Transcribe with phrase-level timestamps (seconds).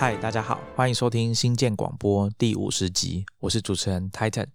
[0.00, 4.46] 嗨，大家好，欢迎收听新建广播第五十集，我是主持人 Titan。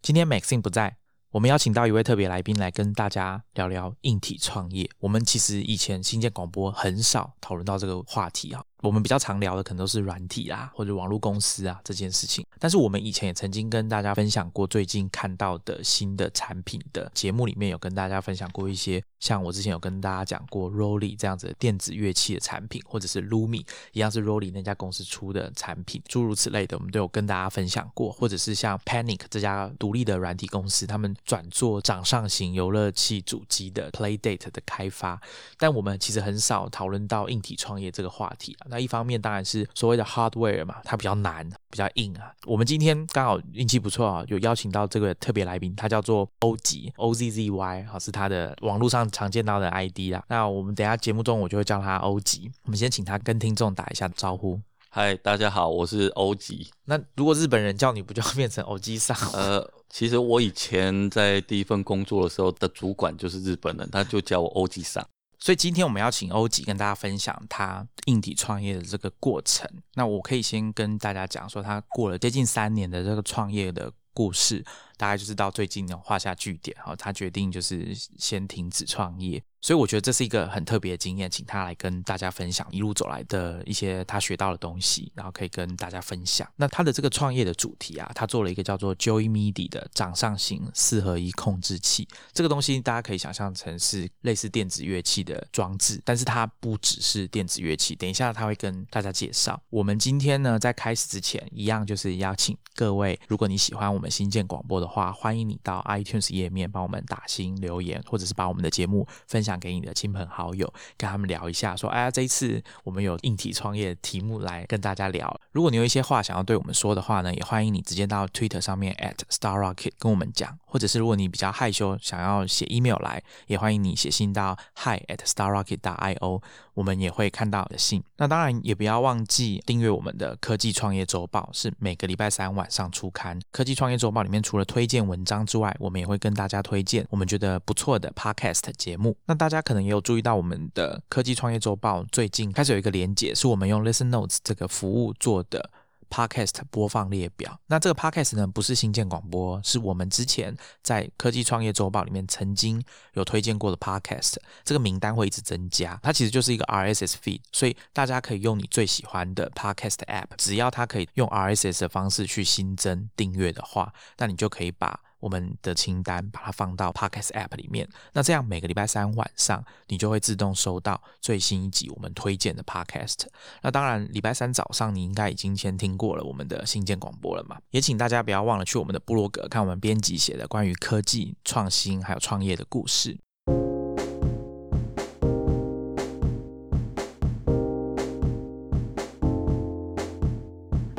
[0.00, 0.96] 今天 Maxine 不在，
[1.32, 4.88] 我们邀请到一位特别来宾来跟大家聊聊硬体创业。
[5.00, 8.62] 我们其实以前新建广播很少讨论到这个话题啊。
[8.82, 12.44] 我们比较常聊的可能都是软体啊，或者网络公司啊这件事情。
[12.58, 28.10] 但是我们以前也曾经跟大家分享过最近看到的新的产品的节目里面有跟大家分享过一些，像我之前有跟大家讲过 Rolly 这样子的电子乐器的产品，或者是 Lumi 一样是 Rolly 那家公司出的产品，诸如此类的，我们都有跟大家分享过。
[28.10, 35.20] 或者是像 Panic 这家独立的软体公司，他们转做掌上型游乐器主机的 Playdate 的开发。
[35.56, 38.66] 但我们其实很少讨论到硬体创业这个话题啊。
[38.72, 42.32] 那一方面当然是所谓的 hardware 嘛，它比较难，比较硬啊。
[42.46, 50.24] 我们今天刚好运气不错啊，有邀请到这个特别来宾，他叫做欧吉 O Z Z Y，好是他的网络上常见到的 ID 啦。
[50.26, 52.50] 那我们等下节目中我就会叫他欧吉。
[52.64, 54.58] 我们先请他跟听众打一下招呼。
[54.88, 56.70] 嗨，大家好，我是欧吉。
[56.86, 59.14] 那如果日本人叫你不就变成欧吉桑？
[59.34, 65.06] 呃，其实我以前在第一份工作的时候的主管就是日本人，他就叫我欧吉上。
[65.42, 69.68] 所以今天我们要请欧吉跟大家分享他硬体创业的这个过程。
[69.94, 74.64] 那我可以先跟大家讲说，他过了接近三年的这个创业的故事，
[75.02, 79.42] 大概就是到最近呢画下句点，哈，他决定就是先停止创业。
[79.60, 86.48] 所以我觉得这是一个很特别的经验，请他来跟大家分享一路走来的一些他学到的东西，然后可以跟大家分享。
[86.56, 92.08] 那他的这个创业的主题啊，他做了一个叫做 Joy MIDI 的掌上型四合一控制器。
[92.32, 97.94] 这个东西大家可以想象成是类似电子乐器的装置，但是它不只是电子乐器。
[97.94, 99.60] 等一下他会跟大家介绍。
[99.70, 109.62] 我们今天呢，在开始之前，一样就是邀请各位，如果你喜欢我们新建广播的，话欢迎你到 iTunes 页面帮我们打新留言，或者是把我们的节目分享。
[109.62, 115.40] 给你的亲朋好友，跟他们聊一下，说，哎呀，这一次我们有硬体创业题目来跟大家聊。
[115.52, 125.78] 如果你有一些话想要对我们说的话呢，也欢迎你直接到 Twitter 上面 at Star Rocket 跟我们讲，或者是如果你比较害羞，想要写 email 来，也欢迎你写信到 hi at Star Rocket.
[125.78, 126.42] io
[126.74, 128.02] 我们也会看到的信。
[128.16, 133.40] 那当然也不要忘记订阅我们的科技创业周报，是每个礼拜三晚上出刊。
[133.50, 139.16] 科技创业周报里面除了推荐文章之外，我们也会跟大家推荐我们觉得不错的 podcast 节目。
[139.26, 145.70] 那大家可能也有注意到，我们的科技创业周报最近开始有一个连结，是我们用 Listen Notes 这个服务做的
[146.12, 147.58] Podcast 播放列表。
[147.66, 152.84] 那这个 Podcast 呢，不是新建广播，是我们之前在科技创业周报里面曾经
[153.14, 154.34] 有推荐过的 Podcast。
[154.62, 165.00] 这个名单会一直增加，它其实就是一个 RSS feed，所以大家可以用你最喜欢的 Podcast App，只要它可以用 RSS 的方式去新增订阅的话，那你就可以把。
[165.22, 173.26] 我们的清单把它放到 Podcast App 里面，那这样每个礼拜三晚上你就会自动收到最新一集我们推荐的 Podcast。
[173.62, 177.56] 那当然，礼拜三早上你应该已经先听过了我们的新建广播了嘛？
[177.70, 183.16] 也请大家不要忘了去我们的部落格看我们编辑写的关于科技创新还有创业的故事。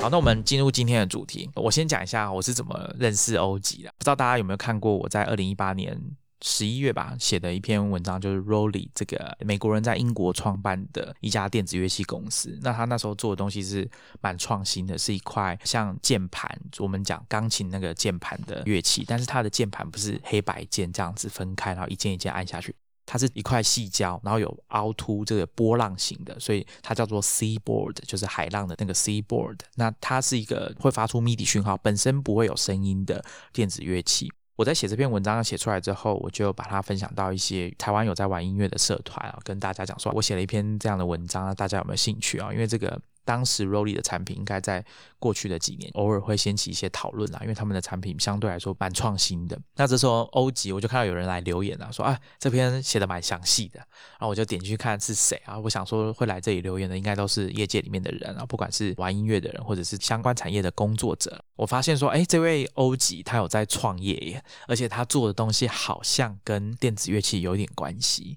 [0.03, 1.49] 好，那我们进入今天的主题。
[1.55, 3.89] 我先讲一下我是怎么认识欧吉的。
[3.97, 5.97] 不知道大家有没有看过我在二零一八年
[6.41, 12.59] 十一月吧写的一篇文章，就是 Rolly 这个美国人在英国创办的一家电子乐器公司。
[12.61, 22.75] 那他那时候做的东西是蛮创新的，是一块像键盘，我们讲钢琴那个键盘的乐器，但是它的键盘不是黑白键这样子分开，然后一键一键按下去。
[23.05, 29.59] 它是一块细胶，然后有凹凸这个波浪形的，所以它叫做 se board，就是海浪的那个 se board。
[29.75, 34.31] 那它是一个会发出 MIDI 讯号，本身不会有声音的电子乐器。
[34.55, 42.51] 我在写这篇文章写出来之后，我就把它分享到一些台湾有在玩音乐的社团啊，跟大家讲说，我写了一篇这样的文章，大家有没有兴趣啊？
[42.53, 43.01] 因为这个。
[43.25, 44.84] 当时 Rolly 的产品应该在
[45.19, 49.57] 过去的几年偶尔会掀起一些讨论啦，因为他们的产品相对来说蛮创新的。
[49.75, 55.57] 那这时候欧吉我就看到有人来留言啊，说啊这篇写的蛮详细的，然后我就点进去看是谁啊？
[55.57, 61.44] 我想说会来这里留言的应该都是业界里面的人啊，不管是玩音乐的人或者是相关产业的工作者。
[61.56, 68.36] 我发现说，哎，这位欧吉他有在创业耶，而且他做的东西好像跟电子乐器有点关系。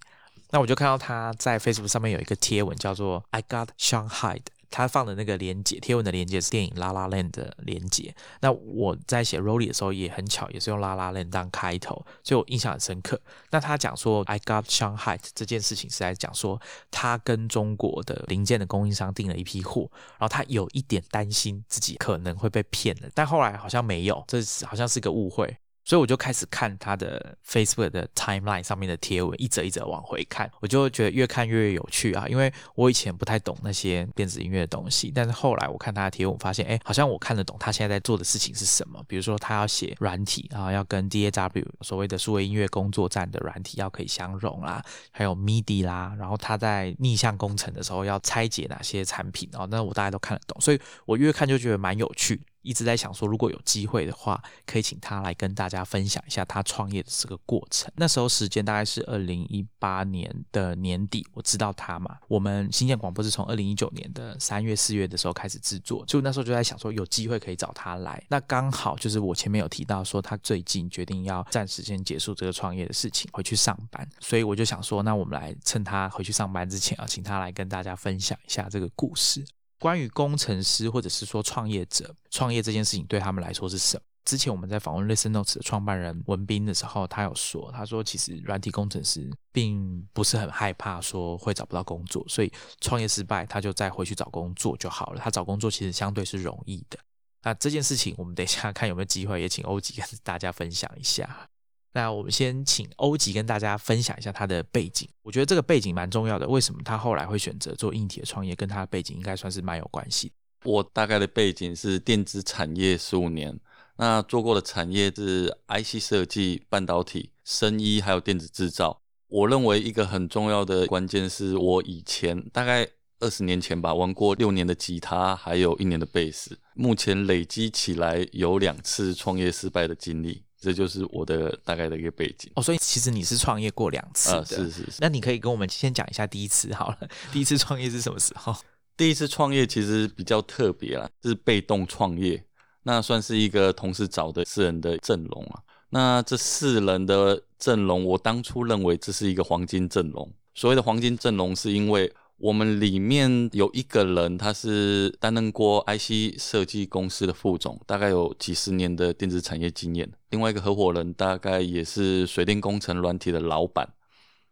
[0.51, 4.53] 那我就看到他在 Facebook 上面有一个贴文，叫做 I got Shanghai 的。
[4.71, 8.15] 他放的那个连接贴文的连接是电影《拉拉链》的连接。
[8.41, 13.21] 那我在写 Rolly 的时候也很巧，也是用《拉拉链》当开头，所以我印象很深刻。
[13.51, 16.61] 那他讲说 I got Shanghai 这件事情是在讲说
[16.91, 25.57] 他跟中国的零件的供应商订了一批货，然后他有一点担心自己可能会被骗了，但后来好像没有，这好像是个误会。
[25.87, 32.27] 所以我就开始看他的 Facebook 的 timeline 上面的贴文，一则一则往回看，我就觉得越看越有趣啊。
[32.29, 39.01] 因为我以前不太懂那些电子音乐的东西，但是后来我看他的贴文，发现哎，好像我看得懂他现在在做的事情是什么。
[39.07, 52.43] 比如说他要写软体啊，要跟 DAW 所谓的数位音乐工作站的软体要可以相容啦，还有 MIDI 啦，然后他在逆向工程的时候要拆解哪些产品啊，那我大家都看得懂，所以我越看就觉得蛮有趣。
[52.67, 57.91] 一直在想说，如果有机会的话，可以请他来跟大家分享一下他创业的这个过程。
[57.97, 62.19] 那时候时间大概是二零一八年的年底，我知道他嘛。
[62.27, 68.23] 我们新建广播是从二零一九年的三月四月的时候开始制作，就那时候就在想说，有机会可以找他来。
[68.29, 74.07] 那刚好就是我前面有提到说，他最近决定要暂时先结束这个创业的事情，回去上班。
[74.19, 79.45] 所以我就想说，那我们来趁他回去上班之前啊，请他来跟大家分享一下这个故事。
[79.79, 84.03] 关于工程师或者是说创业者创业这件事情对他们来说是什么？
[84.25, 95.21] 之前我们在访问 Listen Notes 的创办人文斌的时候，他有说，他说其实软体工程师并不是很害怕说会找不到工作，所以创业失败他就再回去找工作就好了。
[95.23, 96.99] 他找工作其实相对是容易的。
[97.43, 101.49] 那这件事情我们等一下看有没有机会也请欧吉跟大家分享一下。
[101.97, 105.09] 那我们先请欧吉跟大家分享一下他的背景。
[105.23, 106.47] 我觉得这个背景蛮重要的。
[106.47, 110.31] 为什么他后来会选择做硬体的创业，跟他的背景应该算是蛮有关系。
[110.65, 113.59] 我大概的背景是电子产业十五年，
[113.97, 119.01] 那做过的产业是 IC 设计、半导体、生医还有电子制造。
[119.29, 122.87] 我认为一个很重要的关键是我以前大概
[123.21, 126.59] 二十年前吧，玩过六年的吉他，还有一年的贝斯。
[126.75, 130.43] 目前累积起来有两次创业失败的经历。
[130.67, 134.99] 这就是我的大概的一个背景哦，所以其实你是创业过两次的，是是是。
[134.99, 136.99] 那你可以跟我们先讲一下第一次好了，
[137.33, 138.53] 第一次创业是什么时候？
[138.99, 142.43] 第一次创业其实比较特别啦，是被动创业，
[142.83, 145.63] 那算是一个同事找的四人的阵容啊。
[145.91, 150.29] 那这四人的阵容，我当初认为这是一个黄金阵容。
[150.57, 152.13] 所谓的黄金阵容，是因为。
[152.39, 160.11] 我们里面有一个人，他是担任过 IC 设计公司的副总，大概有几十年的电子产业经验。
[160.31, 163.89] 另外一个合伙人大概也是水电工程软体的老板。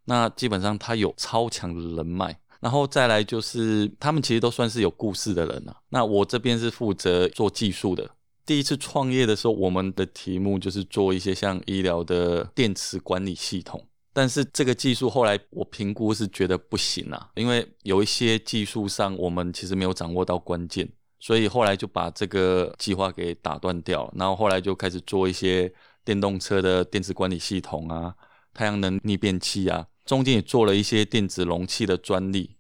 [0.07, 2.39] 那基本上他有超强的人脉。
[2.61, 5.77] 然后再来就是他们其实都算是有故事的人啊。
[5.91, 8.09] 那我这边是负责做技术的。
[8.47, 13.87] 第一次创业的时候，我们的题目就是做一些像医疗的电池管理系统。
[14.15, 20.89] 但是这个技术后来我评估是觉得不行啊，因为有一些技术上我们其实没有掌握到关键，
[21.19, 24.09] 所以后来就把这个计划给打断掉。
[24.17, 25.71] 然后后来就开始做一些
[26.05, 28.15] 电动车的电子管理系统啊、
[28.55, 32.57] 太阳能逆变器啊，中间也做了一些电子容器的专利。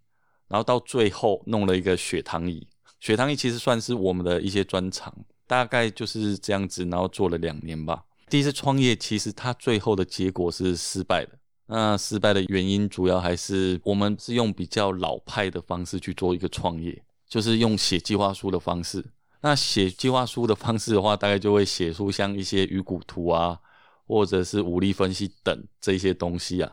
[0.48, 2.66] 然后到最后弄了一个血糖仪，
[2.98, 5.14] 血糖仪其实算是我们的一些专长，
[5.46, 6.84] 大概就是这样子。
[6.86, 8.04] 然后做了两年吧。
[8.28, 11.38] 第一次创业其实它最后的结果是失败的。
[11.66, 19.05] 那失败的原因主要还是我们是用比较老派的方式去做一个创业，就是用写计划书的方式。
[19.40, 23.58] 那写计划书的方式的话，大概就会写出像一些鱼骨图啊，
[24.06, 26.72] 或者是武力分析等这些东西啊。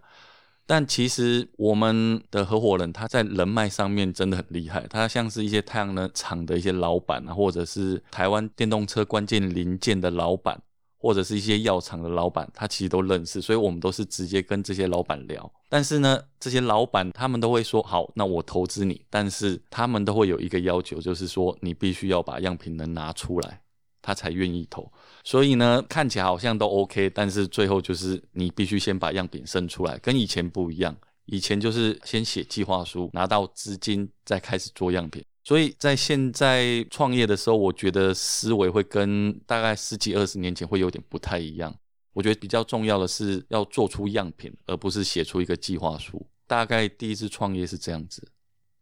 [0.66, 10.62] 但其实我们的合伙人他在人脉上面真的很厉害，他像是一些太阳能厂的一些老板啊，或者是台湾电动车关键零件的老板。
[11.02, 15.52] 或者是一些药厂的老板，他其实都认识，所以我们都是直接跟这些老板聊。
[15.68, 23.60] 但是呢，这些老板他们都会说好，那我投资你，但是他们都会有一个要求，就是说你必须要把样品能拿出来，
[24.00, 24.92] 他才愿意投。
[25.24, 30.96] 所以呢，看起来好像都 OK，但是最后就是你必须先把样品生出来，跟以前不一样。
[31.26, 35.24] 以前就是先写计划书，拿到资金再开始做样品。
[35.44, 41.76] 所以在现在创业的时候，我觉得思维会跟大概十几二十年前会有点不太一样。
[42.14, 46.26] 我觉得比较重要的是要做出样品，而不是写出一个计划书。
[46.46, 48.28] 大概第一次创业是这样子。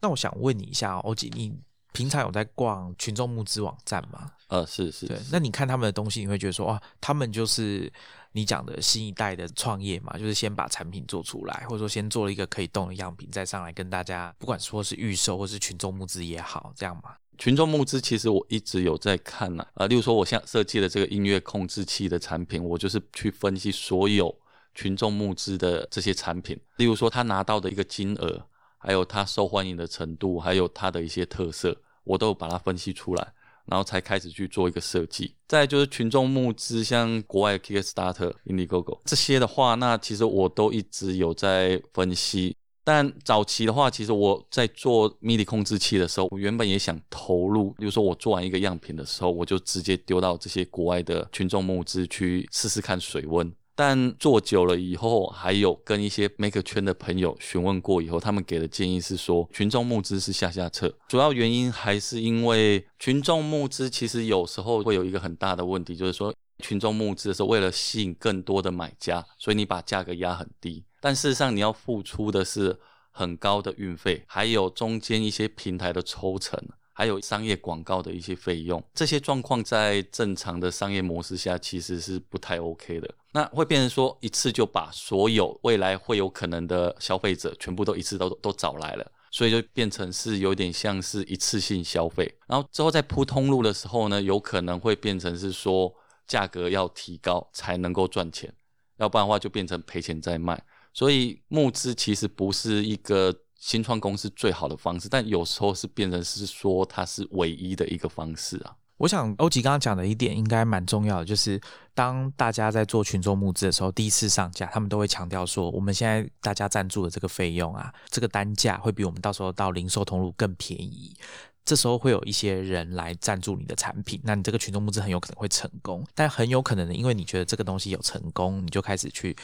[0.02, 1.54] 那我想问你一下，欧吉，你
[1.94, 4.32] 平常有在逛群众募资网站吗？
[4.48, 5.06] 呃，是是。
[5.06, 7.92] 对，那你看他们的东西，你会觉得说，哇，他们就是。
[8.32, 17.16] 你讲的新一代的创业嘛，就是先把产品做出来，或者说先做了一个可以动的样品，再上来跟大家，不管说是预售或是群众募资也好，这样嘛。
[17.38, 24.36] 群众募资其实我一直有在看呢，呃，例如说我现在设计的这个音乐控制器的产品，我就是去分析所有
[24.76, 28.46] 群众募资的这些产品，例如说他拿到的一个金额，
[28.78, 33.34] 还有他受欢迎的程度，还有他的一些特色，我都把它分析出来。
[33.70, 42.56] 然后才开始去做一个设计，再就是群众募资，像国外 Kickstarter、Indiegogo 这些的话，那其实我都一直有在分析。
[42.84, 53.54] 但早期的话，其实我在做 MIDI 控制器的时候，我原本也想投入，比如说我做完一个样品的时候，我就直接丢到这些国外的群众募资去试试看水温。
[53.80, 60.94] 但做久了以后，还有跟一些 Maker 圈的朋友询问过以后，他们给的建议是说，群众募资是下下策。
[61.08, 72.78] 主要原因还是因为群众募资其实有时候会有一个很大的问题，就是说群众募资的时候，为了吸引更多的买家，所以你把价格压很低，但事实上你要付出的是
[73.12, 76.62] 很高的运费，还有中间一些平台的抽成。
[76.92, 83.10] 还有商业广告的一些费用，这些状况在正常的商业模式下其实是不太 OK 的。
[83.32, 92.34] 那会变成说一次就把所有未来会有可能的消费者全部都一次都都找来了，所以就变成是有点像是一次性消费。
[92.48, 95.94] 然后之后在铺通路的时候呢，有可能会变成是说
[96.28, 98.54] 价格要提高才能够赚钱，
[98.98, 100.64] 要不然的话就变成赔钱在卖。
[100.94, 103.34] 所以募资其实不是一个。
[103.62, 108.74] 新创公司最好的方式，但有时候是变成是说它是唯一的一个方式啊。
[109.00, 111.60] 我想欧吉刚刚讲的一点应该蛮重要的，就是
[111.94, 121.16] 当大家在做群众募资的时候，第一次上架，他们都会强调说，我们现在大家赞助的这个费用啊，这个单价会比我们到时候到零售通路更便宜。
[121.64, 129.36] 这时候会有一些人来赞助你的产品，那你这个群众募资很有可能会成功，但很有可能呢，因为你觉得这个东西有成功，你就开始去。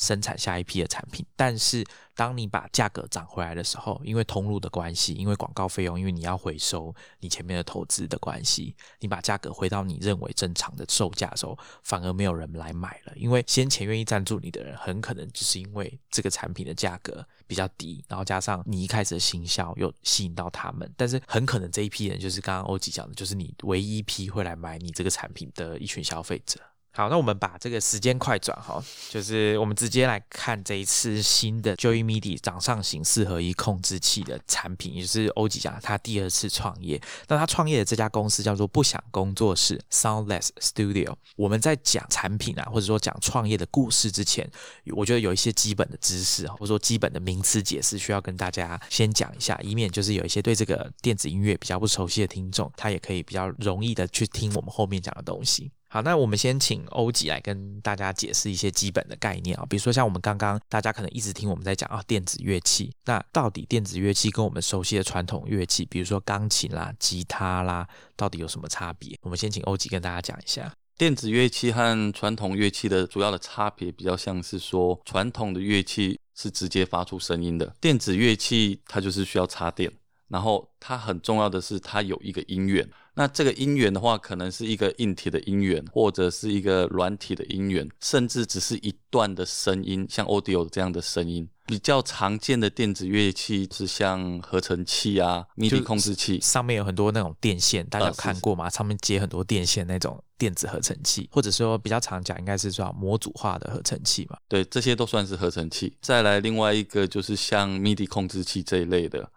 [0.00, 1.84] 生产下一批的产品，但是
[2.16, 13.12] 当你把价格涨回来的时候，因为通路的关系，因为广告费用，因为你要回收你前面的投资的关系，你把价格回到你认为正常的售价的时候，反而没有人来买了。
[13.14, 26.58] 因为先前愿意赞助你的人，很可能就是因为这个产品的价格比较低，然后加上你一开始的行销又吸引到他们，但是很可能这一批人就是刚刚欧吉讲的，就是你唯一一批会来买你这个产品的一群消费者。
[26.92, 37.00] 好，那我们把这个时间快转哈，就是我们直接来看这一次新的 Joy MIDI 掌上型四合一控制器的产品，也是欧吉讲他第二次创业。
[37.28, 41.14] 那他创业的这家公司叫做不想工作室 （Soundless Studio）。
[41.36, 44.50] 我们在讲产品啊，或者说讲创业的故事之前，
[44.96, 55.70] 我觉得有一些基本的知识或者说基本的名词解释需要跟大家先讲一下，以免就是有一些对这个电子音乐比较不熟悉的听众，他也可以比较容易的去听我们后面讲的东西。
[55.92, 69.18] 好，那我们先请欧吉来跟大家解释一些基本的概念啊，比如说像我们刚刚大家可能一直听我们在讲啊电子乐器，那到底电子乐器跟我们熟悉的传统乐器，比如说钢琴啦、吉他啦，到底有什么差别？
[69.22, 79.90] 我们先请欧吉跟大家讲一下电子乐器和传统乐器的主要的差别，比较像是说传统的乐器是直接发出声音的，电子乐器它就是需要插电，
[80.30, 82.88] 然后它很重要的是它有一个音源。
[83.14, 91.46] 那这个音源的话，可能是一个硬体的音源，或者是一个软体的音源，甚至只是一段的声音，像 audio 这样的声音。
[91.66, 98.70] 比较常见的电子乐器是像合成器啊、MIDI 控制器，上面有很多那种电线，大家有看过吗？
[98.70, 104.38] 上面接很多电线那种电子合成器，或者说比较常讲，应该是说模组化的合成器嘛。
[104.48, 105.96] 对，这些都算是合成器。
[106.00, 109.30] 再来另外一个就是像 MIDI 控制器这一类的。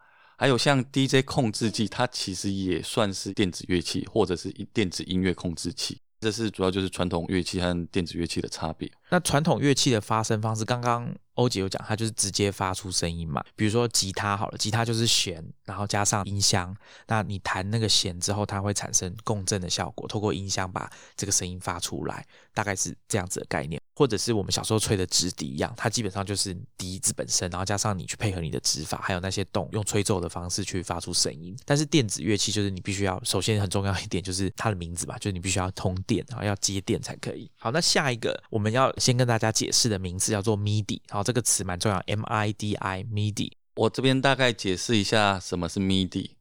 [0.44, 5.98] 还有像 DJ 控制器，它其实也算是电子乐器，或者是电子音乐控制器。
[6.20, 8.92] 这是主要就是传统乐器和电子乐器的差别。
[9.10, 13.42] 那传统乐器的发声方式，刚刚欧姐有讲，它就是直接发出声音嘛。
[13.56, 16.76] 比如说吉他好了，吉他就是弦，然后加上音箱，
[17.08, 23.82] 那你弹那个弦之后，它会产生共振的效果，透过音箱把这个声音发出来，大概是这样子的概念。
[23.96, 31.56] 或者是我们小时候吹的直笛一样，它基本上就是笛子本身，然后加上你去配合你的指法，还有那些洞，用吹奏的方式去发出声音。
[31.64, 37.50] 但是电子乐器就是你必须要，首先很重要一点就是它的名字吧，就是你必须要通电，然后要接电才可以。
[37.58, 43.52] 好，那下一个我们要先跟大家解释的名字叫做 MIDI，好，这个词蛮重要，M I D I，MIDI。
[43.76, 46.32] 我这边大概解释一下什么是 MIDI。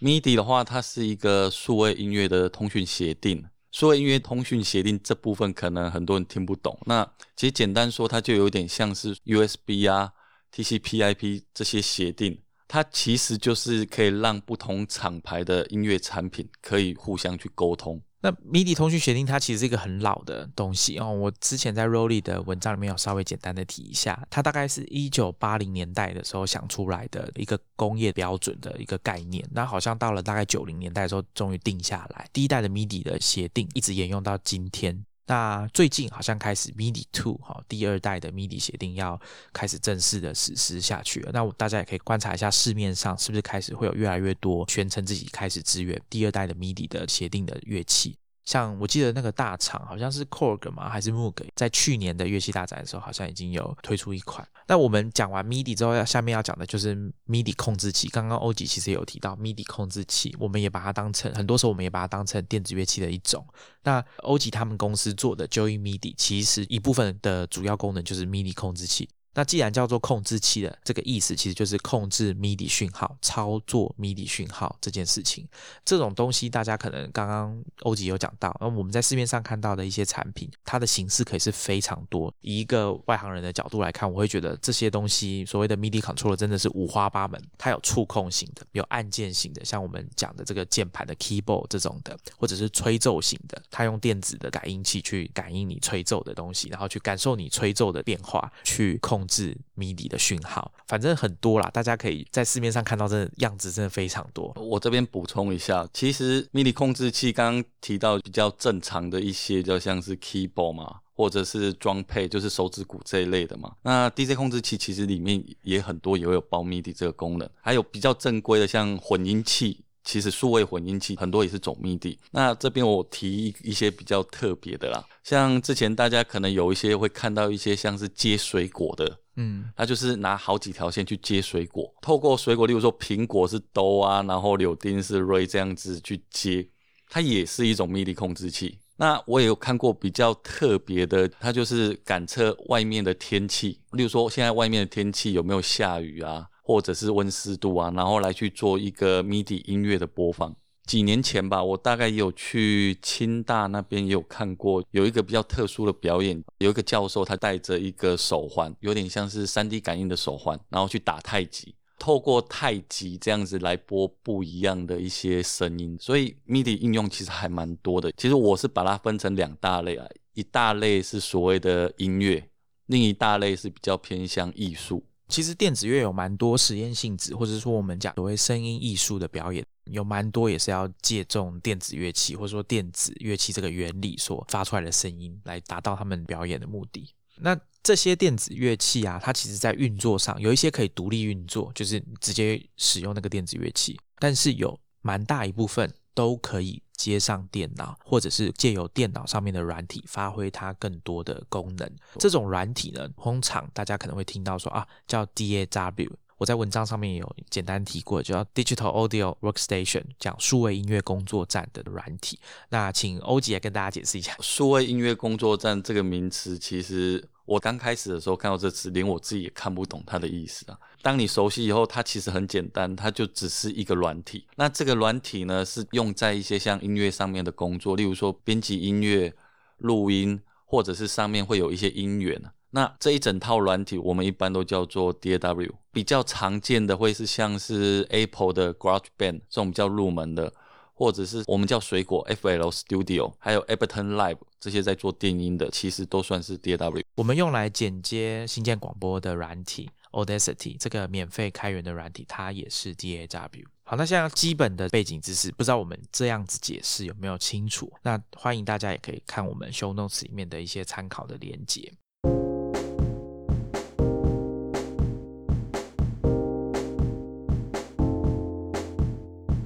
[0.00, 3.44] MIDI 的话，它是一个数位音乐的通讯协定。
[3.72, 10.12] 说音乐通讯协定这部分可能很多人听不懂，那其实简单说，它就有点像是 USB 啊、
[10.52, 18.02] TCP/IP 这些协定，它其实就是可以让不同厂牌的音乐产品可以互相去沟通。
[18.22, 35.04] 那 MIDI 通讯协定它其实是一个很老的东西哦，我之前在 Rolly 的文章里面有稍微简单的提一下，它大概是一九八零年代的时候想出来的一个工业标准的一个概念，那好像到了大概九零年代的时候终于定下来，第一代的 MIDI 的协定一直沿用到今天。
[35.30, 39.16] 那最近好像开始 MIDI Two 哈，第二代的 MIDI 协定要
[39.52, 41.30] 开始正式的实施下去了。
[41.32, 48.16] 那我大家也可以观察一下市面上是不是开始会有越来越多宣称自己开始支援第二代的 MIDI 的协定的乐器。
[48.44, 50.88] 像我记得那个大厂好像是 Korg 吗？
[50.88, 51.34] 还是 Moog？
[51.54, 54.46] 在去年的乐器大展的时候，好像已经有推出一款。
[54.66, 56.94] 那我们讲完 MIDI 之后，要下面要讲的就是
[57.28, 58.08] MIDI 控制器。
[58.08, 63.46] 刚刚欧吉其实有提到 MIDI 控制器，我们也把它当成很多时候我们也把它当成电子乐器的一种。
[63.82, 69.08] 那欧吉他们公司做的 Joy MIDI，其实一部分的主要功能就是 MIDI 控制器。
[69.32, 75.46] 那既然叫做控制器的这个意思，其实就是控制 MIDI 讯号、操作 MIDI 讯号这件事情。
[75.84, 82.34] 这种东西大家可能刚刚欧吉有讲到，那我们在市面上看到的一些产品，它的形式可以是非常多。
[82.40, 87.40] 以一个外行人的角度来看，我会觉得这些东西所谓的 MIDI controller 真的是五花八门。
[87.56, 99.19] 它有触控型的，有按键型的，像我们讲的这个键盘的 keyboard 这种的，或者是吹奏型的，它用电子的感应器去感应你吹奏的东西，然后去感受你吹奏的变化，去控。
[99.20, 104.50] 控制 MIDI 的讯号，反正很多啦，大家可以在市面上看到，真的样子真的非常多。
[104.56, 113.72] 我这边补充一下，其实 MIDI 控制器刚刚提到比较正常的一些，就像是 keyboard 嘛，或者是装配，就是手指鼓这一类的嘛。
[113.82, 119.84] 那 DJ 控制器其实里面也很多，也会有包 MIDI 这个功能，还有比较正规的，像混音器。
[120.10, 122.18] 其实数位混音器很多也是走 MIDI。
[122.32, 136.68] 那这边我提一些比较特别的啦，像之前大家可能有一些会看到一些像是接水果的，嗯，它就是拿好几条线去接水果，透过水果，例如说苹果是兜啊，然后柳丁是瑞这样子去接，
[137.08, 138.80] 它也是一种 MIDI 控制器。
[138.96, 146.48] 那我也有看过比较特别的，它就是感测外面的天气，例如说现在外面的天气有没有下雨啊？
[146.62, 150.54] 或者是温湿度啊，然后来去做一个 MIDI 音乐的播放。
[150.86, 165.96] 几年前吧，我大概有去清大那边也有看过，有一个比较特殊的表演，有一个教授他戴着一个手环，有点像是 3D 感应的手环，然后去打太极，透过太极这样子来播不一样的一些声音。
[166.00, 168.10] 所以 MIDI 应用其实还蛮多的。
[168.16, 172.48] 其实我是把它分成两大类啊，一大类是所谓的音乐，
[172.86, 175.04] 另一大类是比较偏向艺术。
[175.30, 187.14] 其实电子乐有蛮多实验性质，或者说我们讲所谓声音艺术的表演，有蛮多也是要借重电子乐器，或者说电子乐器这个原理所发出来的声音，来达到他们表演的目的。
[187.36, 196.82] 那这些电子乐器啊，它其实在运作上有一些可以独立运作，就是直接使用那个电子乐器，但是有蛮大一部分都可以。
[197.00, 201.90] 接上电脑，或者是借由电脑上面的软体发挥它更多的功能。
[202.18, 206.10] 这种软体呢，通常大家可能会听到说啊，叫 DAW。
[206.36, 212.38] 我在文章上面也有简单提过，叫 Digital Audio Workstation，讲数位音乐工作站的软体。
[212.68, 220.78] 那请欧吉来跟大家解释一下，数位音乐工作站这个名词，其实我刚开始的时候看到这词，连我自己也看不懂它的意思啊。
[221.02, 224.46] 当你熟悉以后，它其实很简单，它就只是一个软体。
[224.54, 229.34] 那这个软体呢，是用在一些像音乐上面的工作，例如说编辑音乐、
[229.78, 232.40] 录音，或者是上面会有一些音源。
[232.70, 235.72] 那这一整套软体，我们一般都叫做 DAW。
[235.90, 240.52] 比较常见的会是像是 Apple 的 GarageBand 这种比较入门的，
[241.00, 247.02] 或者是我们叫水果 FL Studio，还有 Ableton Live 这些在做电音的，其实都算是 DAW。
[247.14, 249.88] 我们用来剪接新建广播的软体。
[250.12, 253.64] Audacity 这个免费开源的软体，它也是 DAW。
[253.84, 257.90] 好，那现在基本的背景知识，不知道我们这样子解释有没有清楚？
[258.02, 261.90] 那欢迎大家也可以看我们 Show Notes 里面的一些参考的连接。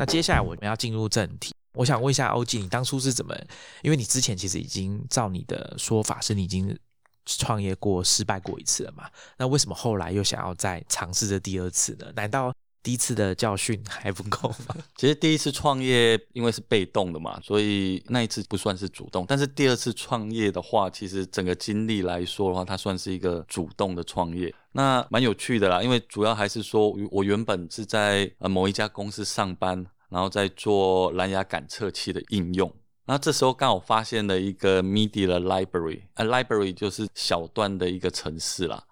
[0.04, 3.34] 那接下来我们要进入正题，我想问一下欧吉，你当初是怎么？
[3.80, 6.78] 因为你之前其实已经照你的说法，是你已经。
[7.26, 9.08] 创业过失败过一次了嘛？
[9.38, 12.04] 那为什么后来又想要再尝试这第二次呢？
[12.14, 14.76] 难道第一次的教训还不够吗？
[14.94, 19.24] 其实第一次创业因为是被动的嘛，所以那一次不算是主动。
[19.26, 24.54] 但是第二次创业的话，其实整个经历来说的话，它算是一个主动的创业。
[24.72, 32.72] 那蛮有趣的啦，因为主要还是说我原本是在呃某一家公司上班，然后在做蓝牙感测器的应用。
[33.06, 38.84] 那这时候刚好发现了一个 MIDI 的 library，啊，library 就是小段的一个程式啦。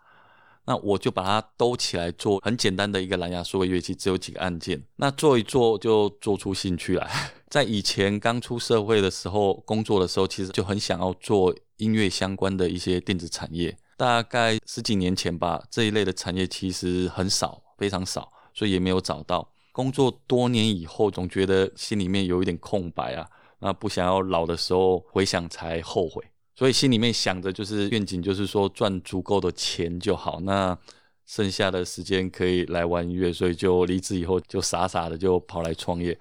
[0.64, 4.82] 那我就把它兜起来做很简单的一个蓝牙数位乐器，只有几个按键。
[4.96, 7.08] 那做一做就做出兴趣来。
[7.48, 13.76] 在以前刚出社会的时候，工作的时候，其实就很想要做音乐相关的一些电子产业。
[13.96, 19.51] 大概十几年前吧，这一类的产业其实很少，非常少，所以也没有找到。
[19.72, 23.26] 工作多年以后，总觉得心里面有一点空白啊。
[23.58, 26.22] 那不想要老的时候回想才后悔，
[26.54, 30.40] 所以心里面想着就是愿景，就是说赚足够的钱就好。
[30.40, 30.76] 那
[31.24, 36.18] 剩下的时间可以来玩音乐，所以就离职以后就傻傻的就跑来创业。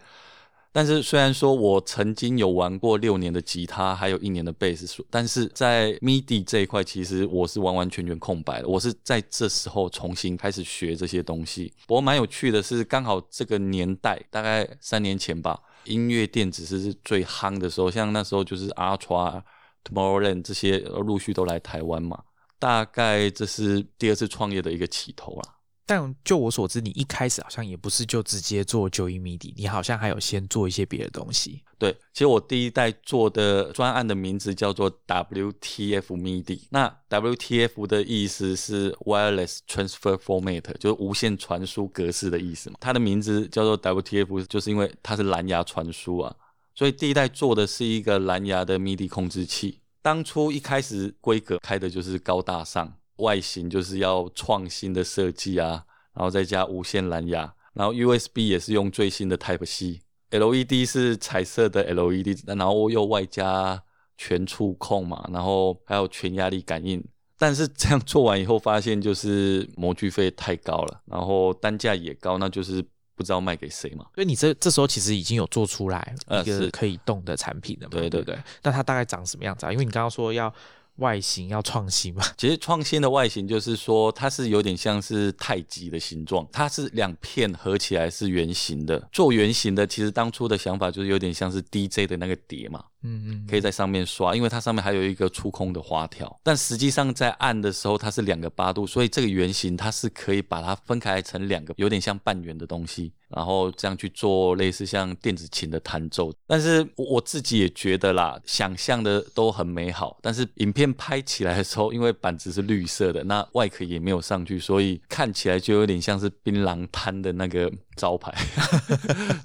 [0.74, 8.68] 但是虽然说我曾经有玩过六年的吉他，还有一年的贝斯，但是在 MIDI 这一块，其实我是完完全全空白的。
[8.68, 11.74] 我是在这时候重新开始学这些东西。
[11.88, 19.42] 不过蛮有趣的是，刚好这个年代，大概三年前吧，音乐电子是最夯的时候，像那时候就是 Ultra、
[19.84, 22.24] Tomorrowland 这些陆续都来台湾嘛，
[22.58, 25.56] 大概这是第二次创业的一个起头啦。
[25.86, 31.64] 但就我所知，你一开始好像也不是就直接做九音 MIDI，你好像还有先做一些别的东西。
[31.78, 36.62] 对，其实我第一代做的专案的名字叫做 WTF MIDI。
[36.70, 42.78] 那 WTF 的意思是 Wireless Transfer Format，就是无线传输格式的意思嘛。
[42.80, 46.34] 它的名字叫做 WTF，就是因为它是蓝牙传输啊。
[46.74, 49.80] 所以第一代做的是一个蓝牙的 MIDI 控制器。
[50.02, 52.94] 当初一开始规格开的就是高大上。
[53.22, 63.82] 外形就是要创新的设计啊，然后再加无线蓝牙，然后 USB 也是用最新的 Type C，LED 是彩色的 LED，然后又外加
[64.18, 67.02] 全触控嘛，然后还有全压力感应。
[67.38, 72.84] 但是这样做完以后，发现就是模具费太高了，然后单价也高，那就是
[73.16, 74.06] 不知道卖给谁嘛。
[74.14, 77.92] 所以你这这时候其实已经有做出来一个可以动的产品了嘛？
[77.92, 78.38] 对对对。
[78.62, 79.72] 那它大概长什么样子啊？
[79.72, 80.54] 因为你刚刚说要。
[80.98, 82.24] 外形要创新嘛？
[82.38, 89.10] 其实创新的外形就是说，它是有点像是太极的形状，它是两片合起来是圆形的。
[89.12, 92.84] 做圆形的，其实当初的想法就是有点像是 DJ 的那个碟嘛。
[93.04, 96.40] 嗯嗯，可以在上面刷，因为它上面还有一个触控的滑条。
[96.44, 106.32] 但实际上在按的时候，它是两个八度，所以这个圆形它是可以把它分开成两个，有点像半圆的东西，然后这样去做类似像电子琴的弹奏。
[106.46, 118.32] 但是我自己也觉得啦，想象的都很美好，但是影片拍起来的时候，因为板子是绿色的，那外壳也没有上去，所以看起来就有点像是槟榔摊的那个招牌。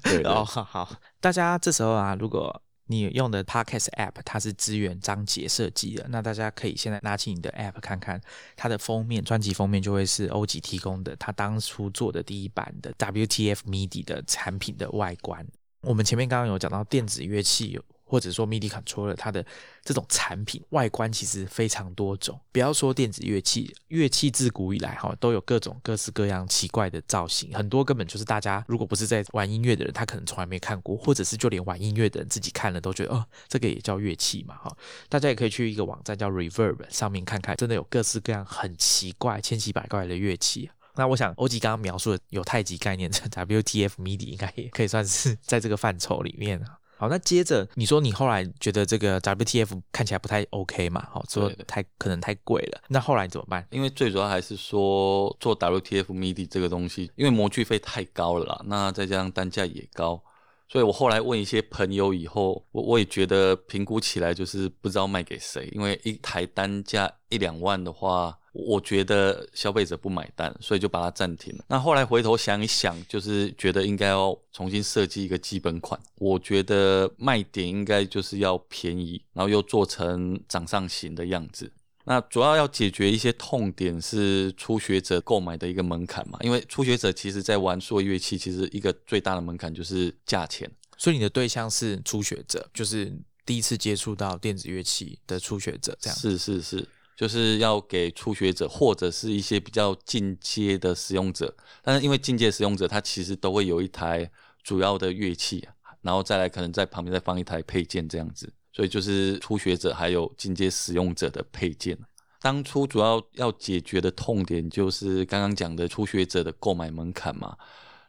[0.03, 0.89] 对哦，好，
[1.19, 6.05] 大家这时候啊，如果你用的 Podcast App，它是支援章节设计的。
[6.09, 8.19] 那大家可以现在拿起你的 App 看看，
[8.55, 15.45] 它的封面，专辑封面就会是欧吉提供的，他当初做的第一版的 WTF MIDI 的产品的外观。
[15.81, 17.79] 我们前面刚刚有讲到电子乐器。
[18.07, 19.45] 或者说 MIDI controller 它的
[19.83, 34.75] 这种产品外观其实非常多种，不要说电子乐器，乐器自古以来哈都有各种各式各样奇怪的造型，很多根本就是大家如果不是在玩音乐的人，他可能从来没看过，或者是就连玩音乐的人自己看了都觉得哦，这个也叫乐器嘛哈。
[35.09, 40.69] 大家也可以去一个网站叫 Reverb 上面看看，真的有各式各样很奇怪、千奇百怪的乐器。
[40.95, 46.79] 那我想欧吉刚刚描述的有太极概念的 WTF MIDI 应该也可以算是在这个范畴里面啊。
[46.97, 51.07] 好，那接着你说你后来觉得这个 WTF 看起来不太 OK 嘛？
[51.11, 52.81] 好，说太可能太贵了。
[52.87, 53.65] 那后来怎么办？
[53.69, 60.21] 因为最主要还是说做 WTF MIDI 这个东西，因为模具费太高了啦，那再加上单价也高，
[60.67, 68.37] 所以我后来问一些朋友以后，我我也觉得评估起来就是不知道卖给谁，因为一台单价一两万的话。
[68.65, 71.65] 我觉得消费者不买单，所以就把它暂停了。
[71.67, 75.99] 那后来回头想一想，就是觉得应该要重新设计一个基本款。
[76.15, 81.71] 我觉得卖点应该就是要便宜，然后又做成掌上型的样子。
[82.05, 86.39] 那主要要解决一些痛点是初学者购买的一个门槛嘛？
[86.41, 90.71] 因为初学者其实在玩数乐器，其实一个最大的门槛就是价钱。
[90.97, 93.13] 所以你的对象是初学者，就是
[93.45, 96.87] 第一次接触到电子乐器的初学者，这样是是是。
[97.17, 104.29] 就是要给初学者或者是一些比较进阶的使用者，但是因为进阶使用者他其实都会有一台
[104.63, 105.67] 主要的乐器，
[106.01, 111.97] 然后再来可能在旁边再放一台配件这样子，所以就是初学者还有进阶使用者的配件。
[112.39, 117.57] 当初主要要解决的痛点就是刚刚讲的初学者的购买门槛嘛，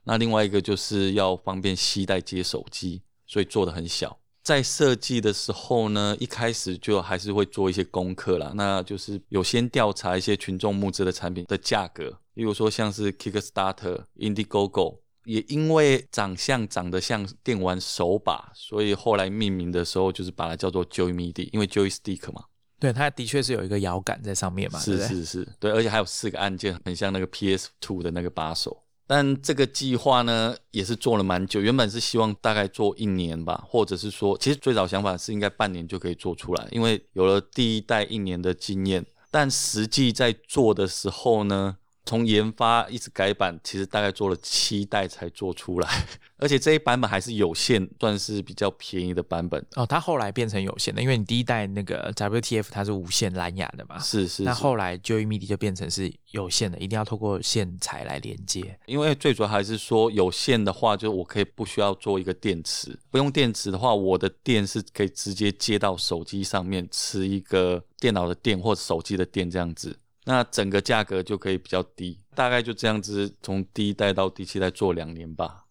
[0.05, 4.19] 那另外一个就是要方便携带接手机，所以做的很小。
[4.49, 22.45] 在设计的时候呢，一开始就还是会做一些功课啦，那就是有先调查一些群众募资的产品的价格，例如说像是 Kickstarter、Indiegogo，也因为长相长得像电玩手把，所以后来命名的时候就是把它叫做 Joy MIDI，因为 Joystick 嘛。
[22.81, 24.79] 对，它的确是有一个摇杆在上面嘛。
[24.81, 28.83] 是是是，对，而且还有四个按键，很像那个 PS Two 的那个把手。
[29.09, 31.63] 但这个计划呢，也是做了蛮久。
[31.63, 39.05] 原本是希望大概做一年吧，或者是说，其实最早想法是应该半年就可以做出来，因为有了第一代一年的经验。
[39.31, 41.77] 但实际在做的时候呢，
[42.09, 45.89] 从研发一直改版，其实大概做了七代才做出来，
[46.39, 49.63] 而且这一版本还是有线，算是比较便宜的版本。
[49.77, 54.43] 哦，它后来变成有线的，因为你第一代那个 WTF 它是无线蓝牙的嘛，是是。
[54.43, 58.79] 那后来 Joy MIDI 就变成是有线的，一定要透过线材来连接。
[58.87, 69.99] 因为最主要还是说有线的话，就我可以不需要做一个电池，不用电池的话，我的电是可以直接接到手机上面，吃一个电脑的电或者手机的电这样子。
[70.29, 75.65] 那整个价格就可以比较低，大概就这样子，从第一代到第七代做两年吧。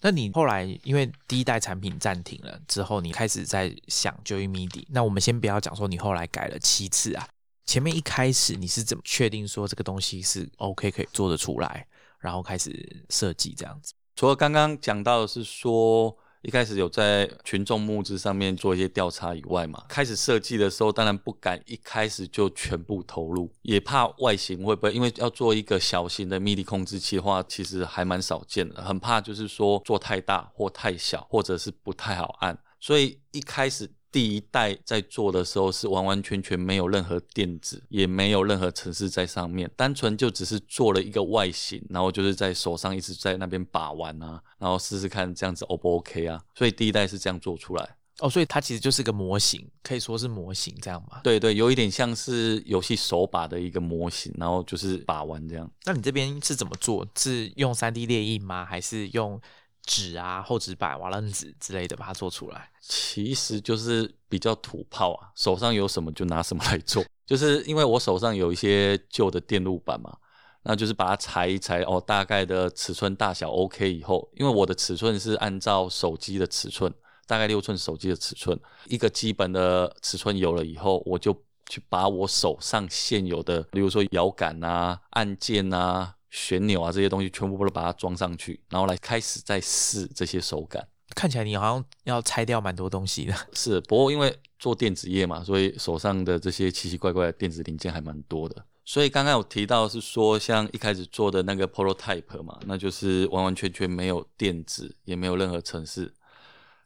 [0.00, 4.86] 那你后来因为第一代产品暂停了之后，你开始在想 Joy MIDI。
[4.88, 7.28] 那我们先不要讲说你后来改了七次啊，
[7.64, 11.86] 前面一开始你是怎么确定说这个东西是 OK 可以做得出来，
[12.18, 13.94] 然后开始设计这样子？
[14.16, 16.18] 除了刚刚讲到的是说。
[16.42, 33.90] 一开始有在群众募资上面做一些调查以外嘛，开始设计的时候，当然不敢一开始就全部投入，也怕外形会不会，因为要做一个小型的密闭控制器的话，其实还蛮少见的，很怕就是说做太大或太小，或者是不太好按，所以一开始。
[34.12, 46.44] 第一代在做的时候是完完全全没有任何电子，也没有任何程式在上面，单纯就只是做了一个外形，然后就是在手上一直在那边把玩啊，然后试试看这样子 O 不 OK 啊？
[46.54, 51.22] 所以第一代是这样做出来哦，所以它其实就是个模型，可以说是模型这样吗？
[51.24, 55.68] 对对，有一点像是游戏手把的一个模型，然后就是把玩这样。
[55.86, 57.06] 那你这边是怎么做？
[57.16, 58.66] 是用三 D 列印吗？
[58.66, 59.40] 还是用？
[59.84, 65.30] 纸啊，厚纸板、瓦楞纸之类的，把它做出来，其实就是比较土炮啊。
[65.34, 70.16] 手上有什么就拿什么来做， 就是因为我手上有一些旧的电路板嘛，
[70.62, 76.92] 那就是把它裁一裁哦，大概的尺寸大小 OK 以后，因为我的尺寸是按照手机的尺寸，
[77.26, 81.36] 大概六寸手机的尺寸，一个基本的尺寸有了以后，我就
[81.68, 86.14] 去把我手上现有的，比如说摇杆啊、按键啊。
[86.32, 90.88] 旋钮啊，这些东西全部都把它装上去，然后来开始再试这些手感。
[91.14, 93.34] 看起来你好像要拆掉蛮多东西的。
[93.52, 98.64] 是，不过因为做电子业嘛，所以手上的这些奇奇怪怪的电子零件还蛮多的。
[98.86, 106.14] 所以刚刚有提到是说，像一开始做的那个 prototype 嘛，那就是完完全全没有电子，也没有任何程式。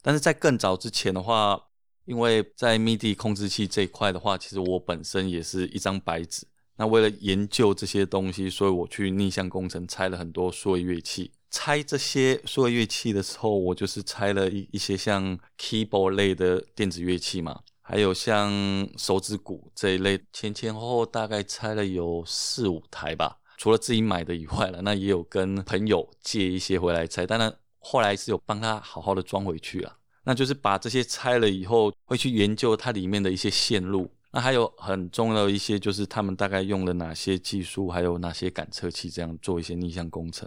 [0.03, 1.59] 但是在更早之前的话，
[2.05, 6.47] 因为在 MIDI 控制器这一块的话，其实我本身也是一张白纸。
[6.77, 11.33] 那为了研究这些东西，所以我去逆向工程拆了很多数位乐器。
[11.51, 18.51] 拆这些数位乐器的时候，我就是拆了一一些像 keyboard 类的电子乐器嘛，还有像
[18.99, 23.39] 手指鼓这一类，前前后后大概拆了有四五台吧。
[23.57, 27.27] 除了自己买的以外了，那也有跟朋友借一些回来拆。
[27.27, 29.97] 当然后来是有帮他好好的装回去啊。
[30.25, 34.11] 那就是把这些拆了以后，会去研究它里面的一些线路。
[34.37, 40.47] 那还有很重要的一些，就是他们大概用了哪些技术，还有哪些感测器，这样做一些逆向工程。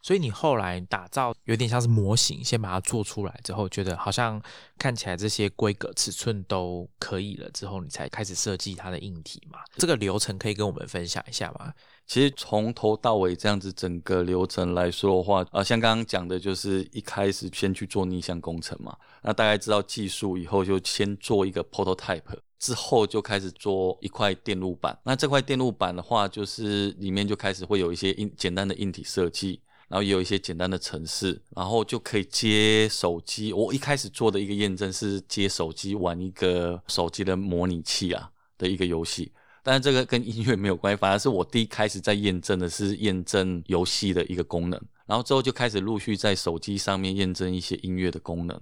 [0.00, 4.40] 所以你后来打造有点像是模型，先把它做出来之后，觉得好像
[4.78, 9.58] 看起来这些规格、尺寸都可以了之后，你才开始设计它的硬体嘛？
[9.78, 11.72] 这个流程可以跟我们分享一下吗？
[12.06, 18.96] 其实从头到尾这样子整个流程来说的话，呃，像刚刚讲的，就是一开始先去做逆向工程嘛。
[19.22, 22.22] 那大概知道技术以后，就先做一个 prototype。
[22.58, 33.52] 之后就开始做一块电路板，那这块电路板的话，就是里面就开始会有一些硬简单的硬体设计，然后也有一些简单的程式，然后就可以接手机。
[33.52, 39.30] 我一开始做的一个验证是接手机玩一个手机的模拟器啊的一个游戏，
[39.62, 48.58] 但是这个跟音乐没有关系，反而是我第一开始在验证的是验证游戏的一个功能，然后之后就开始陆续在手机上面验证一些音乐的功能。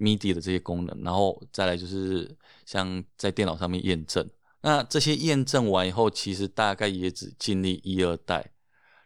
[0.00, 4.28] MIDI 的这些功能，然后再来就是像在电脑上面验证。
[4.62, 8.52] 那这些验证完以后，其实大概也只经历一二代。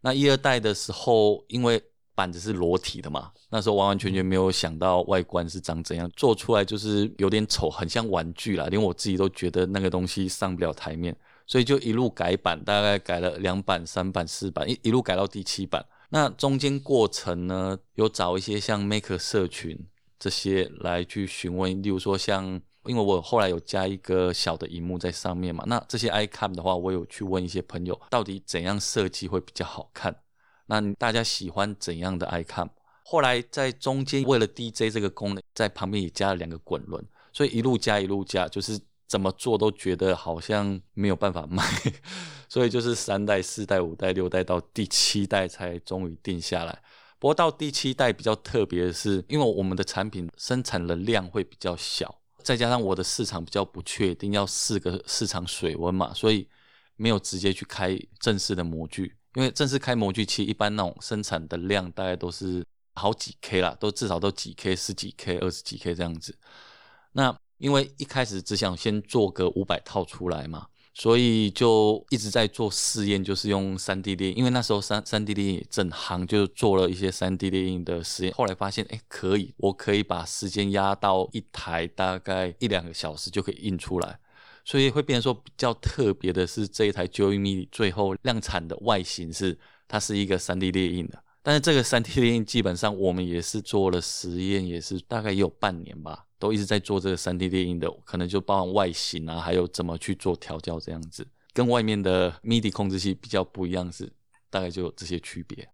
[0.01, 1.83] 那一二代的时候，因为
[2.15, 11.15] 板子是裸体的嘛，那时候完完全全没有想到外观是长怎样，做出来就是有点丑，很像玩具啦，连我自己都觉得那个东西上不了台面，
[11.47, 15.85] 所以就一路改版，大概改了两版、三版、四版，一一路改到第七版。
[16.09, 19.79] 那中间过程呢，有找一些像 Maker 社群。
[20.21, 22.45] 这些来去询问，例如说像，
[22.85, 30.15] 因为我后来有加一个小的荧幕在上面嘛，那这些 icon 的话，我有去问一些朋友，到底怎样设计会比较好看？
[30.67, 32.69] 那大家喜欢怎样的 icon？
[33.03, 38.79] 后来在中间为了 DJ 这个功能，在旁边也加了两个滚轮，所以一路加一路加，就是
[39.09, 41.65] 怎么做都觉得好像没有办法卖，
[42.49, 46.79] 所以就是三代、四代、五代、六代到第七代才终于定下来。
[47.21, 56.49] 不过到第七代比较特别的是，因为我们的产品生产的量会比较小，再加上我的市场比较不确定，要试个市场水温嘛，所以
[56.97, 66.35] 没有直接去开正式的模具，因为正式开模具其实，一般那种生产的量大概都是好几 K 啦，都至少都几 K、十几 K、二十几 K 这样子。
[67.13, 74.39] 那因为一开始只想先做个五百套出来嘛，所以就一直在做试验，就是用三 D 列印。
[74.39, 78.35] 因为那时候三三 D 列印也正行，就做了一些三 D 列印的实验。
[78.35, 84.19] 后来发现，哎，可以，我可以把时间压到一台大概一两个小时就可以印出来。
[84.65, 91.23] 所以会变成说比较特别的是，这一台 Joyme 最后量产的外形是它是一个三 D 列印的。
[91.43, 104.11] 但是这个三 D 列印基本上我们也是做了实验，也是大概也有半年吧，都一直在做这个三 D 电影的，可能就包含外形啊，还有怎么去做调教这样子，跟外面的 MIDI 控制器比较不一样，是
[104.49, 105.69] 大概就有这些区别。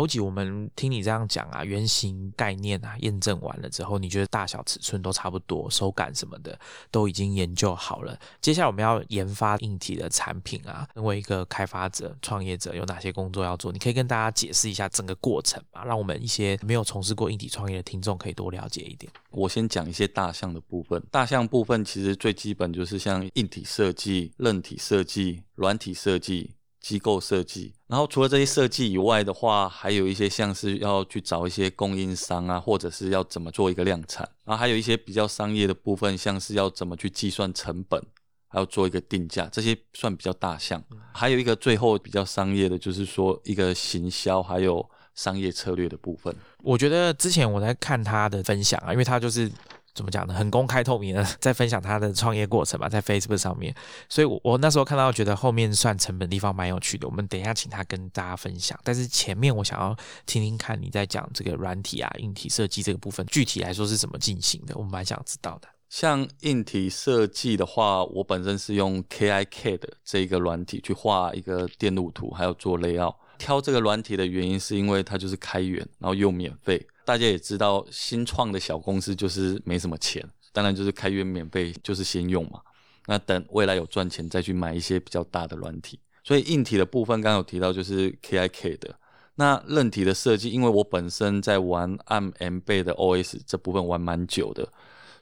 [0.00, 6.58] 欧吉，我们听你这样讲啊，原型概念啊，验证完了之后，你觉得大小尺寸都差不多，手感什么的
[6.90, 8.18] 都已经研究好了。
[8.40, 13.70] 接下来我们要研发硬体的产品啊，作为一个开发者、创业者，有哪些工作要做？
[13.70, 19.12] 你可以跟大家解释一下整个过程吧，让我们一些没有从事过硬体创业的听众可以多了解一点。
[19.30, 21.02] 我先讲一些大项的部分。
[21.10, 26.52] 大项部分其实最基本就是像硬体设计、韧体设计、软体设计。
[26.80, 38.02] 机构设计，然后除了这些设计以外的话，还有一些像是要去找一些供应商啊，或者是要怎么做一个量产，然后还有一些比较商业的部分，像是要怎么去计算成本，
[38.48, 40.82] 还要做一个定价，这些算比较大项。
[41.12, 46.34] 还有一个最后比较商业的，就是说一个行销还有商业策略的部分。
[46.62, 49.50] 我觉得之前我在看他的分享啊，因为他就是。
[49.94, 50.34] 怎么讲呢？
[50.34, 53.74] 很公开透明的在分享他的创业过程吧，在 Facebook 上面。
[54.08, 57.08] 所以，我我那时候看到，觉得后面算成本地方蛮有趣的。
[57.08, 58.78] 我们等一下请他跟大家分享。
[58.84, 64.74] 但是前面我想要听听看你在讲这个软体啊、硬体设计这个部分，具体来说是怎么进行的？
[64.76, 65.68] 我们蛮想知道的。
[65.88, 73.16] 像硬体设计的话，我本身是用 KiK 的这一个软体去画一个电路图，还有做 layout。
[73.40, 76.86] 挑这个软体的原因是因为它就是开源，然后又免费。
[77.06, 80.22] 大家也知道，新创的小公司就是没什么钱，
[80.52, 82.60] 当然就是开源免费，就是先用嘛。
[83.06, 85.98] 那等未来有赚钱再去买一些比较大的软体。
[86.22, 88.94] 所以硬体的部分刚刚有提到就是 KiK 的。
[89.36, 94.70] 那韧体的设计，因为我本身在玩 M M 贝的 OS 这部分玩蛮久的，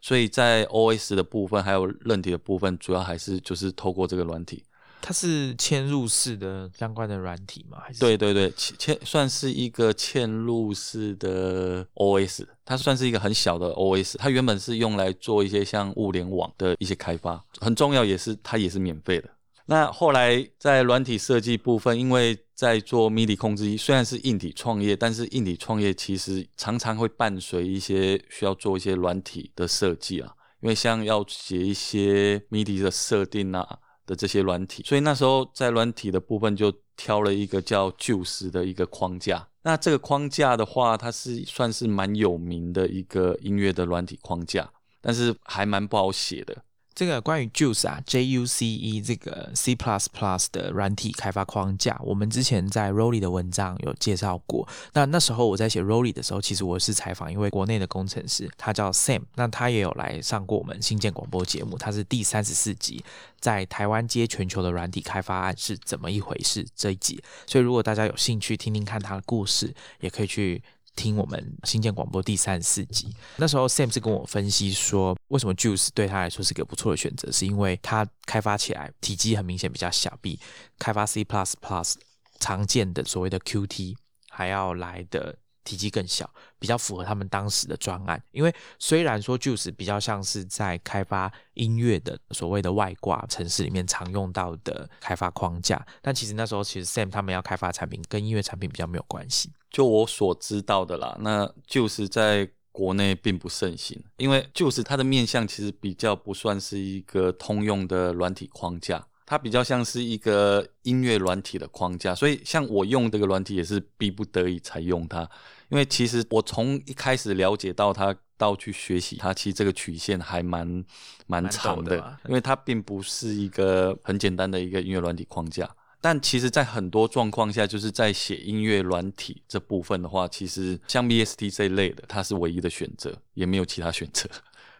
[0.00, 4.64] 所以在 OS 的部分还有韧体的部分，主要还是就是透过这个软体。
[5.00, 7.78] 它是嵌入式的相关的软体吗？
[7.80, 14.16] 还是对对对，嵌算是一个嵌入式的 OS，它算是一个很小的 OS。
[14.18, 19.30] 它原本是用来做一些像物联网的一些开发，很重要，也是它也是免费的。
[19.66, 33.78] 那后来在软体设计部分，因为在做 MIDI 控制器，虽然是硬体创业，但是硬体创业其实常常会伴随一些需要做一些软体的设计啊，因为像要写一些 MIDI 的设定啊。
[34.08, 39.46] 的这些软体，所以那时候在软体的部分就挑了一个叫旧时的一个框架。
[39.62, 44.70] 那这个框架的话，它是算是蛮有名的一个音乐的软体框架，
[45.02, 46.56] 但是还蛮不好写的。
[46.98, 54.66] 这个关于 Juice 啊，J U C E 这个 C plus plus 的软体开发框架，我们之前在 Rolly 的文章有介绍过。
[54.94, 63.04] 那那时候我在写 Rolly 的时候，其实我是采访一位国内的工程师，他叫 Sam，那他也有来上过我们新建广播节目，他是第三十四集，
[63.38, 67.22] 在台湾接全球的软体开发案是怎么一回事这一集。
[67.46, 70.60] 所以如果大家有兴趣听听看他的故事，也可以去。
[70.98, 80.40] 听我们新建广播第三十四集，那时候 Sam 是跟我分析说，为什么 Juice 对他来说是个不错的选择，是因为它开发起来体积很明显比较小，比
[80.76, 81.94] 开发 C plus plus
[82.40, 83.94] 常见的所谓的 Qt
[84.28, 85.38] 还要来的。
[85.64, 88.18] 体积更小，比较符合他们当时的专案。
[88.30, 99.52] 因为虽然说 Juice 比较像是在开发音乐的所谓的外挂城市里面常用到的开发框架，但其实那时候其实 Sam 他们要开发产品跟音乐产品比较没有关系。
[99.70, 109.06] 就我所知道的啦，那 Juice 在国内并不盛行，因为 Juice 它的面向其实比较不算是一个通用的软体框架。
[109.26, 115.20] 它比较像是一个音乐软体的框架，所以像我用这个软体也是逼不得已才用它。
[115.68, 120.82] 因为其实我从一开始了解到它到去学习它，其实这个曲线还蛮
[121.26, 125.68] 蛮长的，因为它并不是一个很简单的一个音乐软体框架。
[126.00, 134.28] 但其实，在很多状况下，就是在写音乐软体这部分的话，其实像 BST 这一类的，它是唯一的选择，也没有其他选择。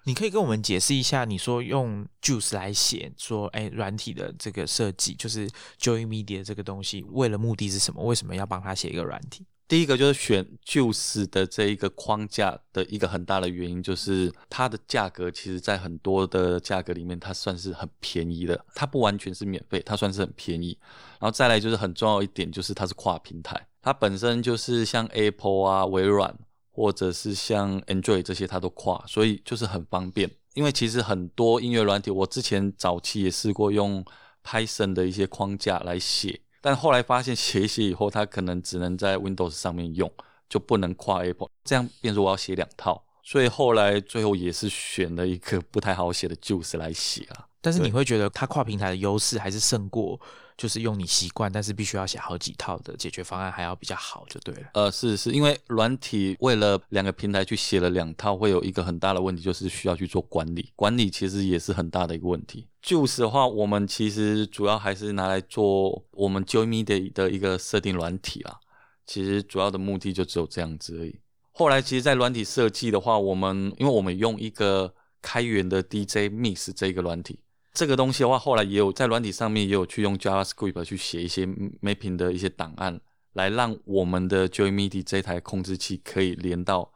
[0.04, 5.48] 你可以跟我们解释一下，你说用 Juice 来写，说哎，软体的这个设计就是
[5.80, 8.02] Joy Media 这个东西，为了目的是什么？
[8.04, 9.44] 为什么要帮他写一个软体？
[9.68, 18.64] 第一个就是选 Juice 的这一个框架的一个很大的原因，就是它的价格其实在很多的价格里面，它算是很便宜的。
[18.74, 20.78] 它不完全是免费，它算是很便宜。
[21.20, 26.34] 然后再来就是很重要一点，就是它是跨平台，它本身就是像 Apple 啊、微软
[26.72, 30.30] 或者是像 Android 这些，它都跨，所以就是很方便。
[30.54, 34.02] 因为其实很多音乐软体，我之前早期也试过用
[34.42, 36.40] Python 的一些框架来写。
[36.60, 40.10] 但后来发现写一写以后，它可能只能在 Windows 上面用，
[40.48, 47.46] 就不能跨 Apple，这样变成我要写两套，所以后来最后也是选了一个不太好写的 Juice 来写啊。
[47.60, 50.20] 但是你会觉得它跨平台的优势还是胜过？
[50.58, 54.68] 就是用你习惯，但是必须要写好几套的解决方案，还要比较好，就对了。
[54.74, 60.72] 呃，是是，因为软体为了两个平台去写了两套，会有一个很大的问题，就是需要去做管理。
[60.74, 62.66] 管理其实也是很大的一个问题。
[62.82, 68.58] 就是的话，我们其实主要还是拿来做我们 Joy Media 的一个设定软体啦。
[69.06, 71.20] 其实主要的目的就只有这样子而已。
[71.52, 74.92] 后来其实，在软体设计的话，我们因为我们用一个
[75.22, 77.38] 开源的 DJ Mix 这个软体。
[77.78, 83.00] 这个东西的话，后来也有在软体上面也有去用 JavaScript 去写一些 Mapping 的一些档案，
[83.34, 86.92] 来让我们的 Joy MIDI 这台控制器可以连到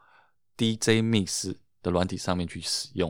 [0.57, 3.09] DJ Mix 的软体上面去使用。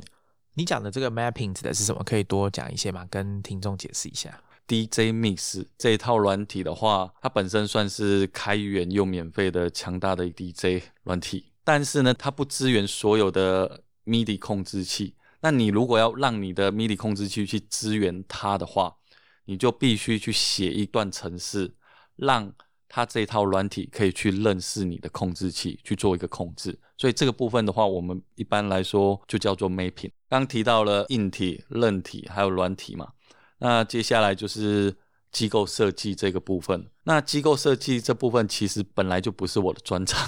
[0.54, 2.04] 你讲的这个 Mapping 指的是什么？
[2.04, 3.08] 可以多讲一些吗？
[3.10, 4.40] 跟听众解释一下。
[4.68, 15.16] DJ Mix 这一套软体的话，它本身算是开源又免费的强大的 DJ 软体，但是呢，它不支援所有的 MIDI 控制器。
[15.44, 18.96] 那你如果要让你的 MIDI 控制器去支援它的话，
[19.44, 21.76] 你就必须去写一段程式，
[22.16, 22.50] 让
[22.88, 26.80] 它这套软体可以去认识你的控制器，去做一个控制。
[26.98, 30.12] 所以这个部分的话，我们一般来说就叫做 Mapping。
[30.30, 33.10] 刚提到了硬体、韧体还有软体嘛，
[33.58, 34.96] 那接下来就是
[35.34, 36.90] 机构设计这个部分。
[37.04, 40.26] 那机构设计这部分其实本来就不是我的专长，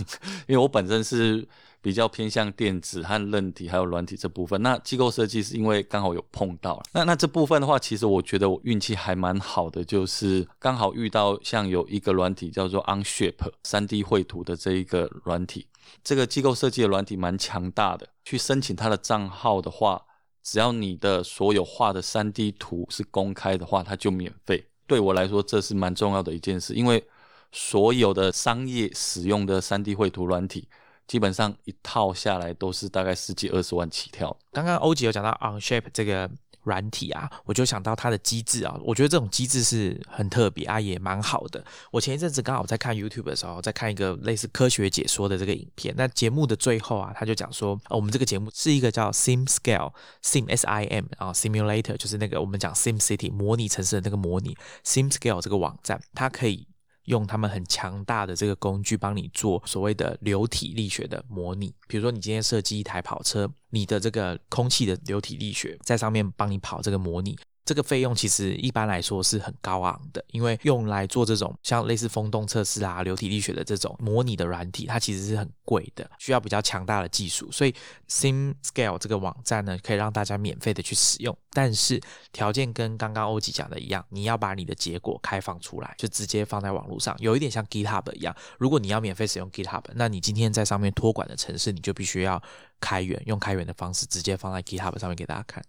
[0.50, 1.48] 因为我本身是。
[1.86, 6.82] 比较偏向电子和韧体还有软体这部分，那机构设计是因为刚好有碰到。
[6.92, 15.68] 那那这部分的话，其实我觉得我运气还蛮好的，就是刚好遇到像有一个软体叫做 Onshape 三 D 绘图的这一个软体，
[16.04, 18.10] 这个机构设计的软体蛮强大的。
[18.24, 20.02] 去申请它的账号的话，
[20.42, 24.66] 只要你的所有画的三 D 图是公开的话，它就免费。
[24.88, 27.08] 对我来说，这是蛮重要的一件事，因为
[27.52, 30.68] 所有的商业使用的三 D 绘图软体。
[31.08, 34.36] 基本上一套下来都是大概十几二十万起跳。
[34.52, 36.30] 刚刚欧吉有讲到 Onshape 这个
[36.64, 41.64] 软体啊，我就想到它的机制啊，我觉得这种机制是很特别啊，也蛮好的。
[41.92, 45.94] 我前一阵子刚好在看 YouTube 的时候，在看一个类似科学解说的这个影片。
[45.96, 49.94] 那节目的最后啊，他就讲说，我们这个节目是一个叫 Sim Scale
[50.24, 56.68] Sim S I M 啊 Simulator，就是那个我们讲 Sim City 模拟城市的那个模拟 Sim Scale 这个网站，它可以。
[57.06, 67.38] 用他们很强大的这个工具帮你做所谓的流体力学的模拟，比如说你今天设计一台跑车，你的这个空气的流体力学在上面帮你跑这个模拟。
[67.66, 77.52] 这个费用其实一般来说是很高昂的，因为用来做这种像类似风洞测试啊、流体力学的这种模拟的软体，它其实是很贵的，需要比较强大的技术。
[77.52, 77.74] 所以
[78.08, 82.00] Sim Scale 这个网站呢，可以让大家免费的去使用，但是
[82.32, 88.36] 条件跟刚刚欧吉讲的一样，你要把你的结果开放出来，就直接放在网络上，有一点像 GitHub 一样。
[88.60, 92.40] 如果你要免费使用 GitHub，那你今天在上面托管的城市，你就必须要
[92.80, 95.64] 开源，用开源的方式直接放在 GitHub 上面给大家看。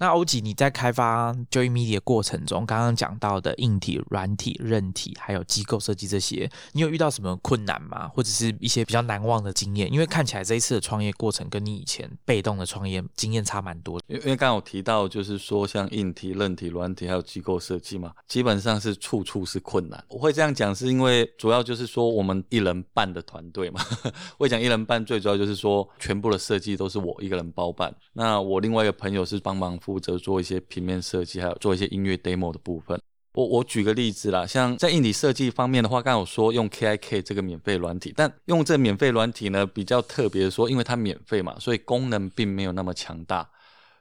[0.00, 8.06] 那欧吉，你在开发 Joy Media 过程中，刚刚讲到的硬体、软体、韧体，还有机构设计这些，你有遇到什么困难吗？
[8.14, 9.92] 或者是一些比较难忘的经验？
[9.92, 14.00] 因为看起来这一次的创业过程跟你以前被动的创业经验差蛮多。
[14.06, 20.04] 因为因为刚刚有提到，就是说像硬体、韧体、软体还有机构设计嘛，基本上是处处是困难。
[20.08, 23.80] 我会这样讲，是因为主要就是说我们一人半的团队嘛。
[24.38, 27.92] 我讲一人半，最主要就是说全部的设计都是我一个人包办。
[28.12, 29.76] 那我另外一个朋友是帮忙。
[29.88, 33.00] 负责做一些平面设计，还有做一些音乐 demo 的部分。
[33.32, 43.48] 我我举个例子啦，像在硬体设计方面的话，刚刚有说用 KIK 这个免费软体，但用这免费软体呢比较特别的说，因为它免费嘛，所以功能并没有那么强大。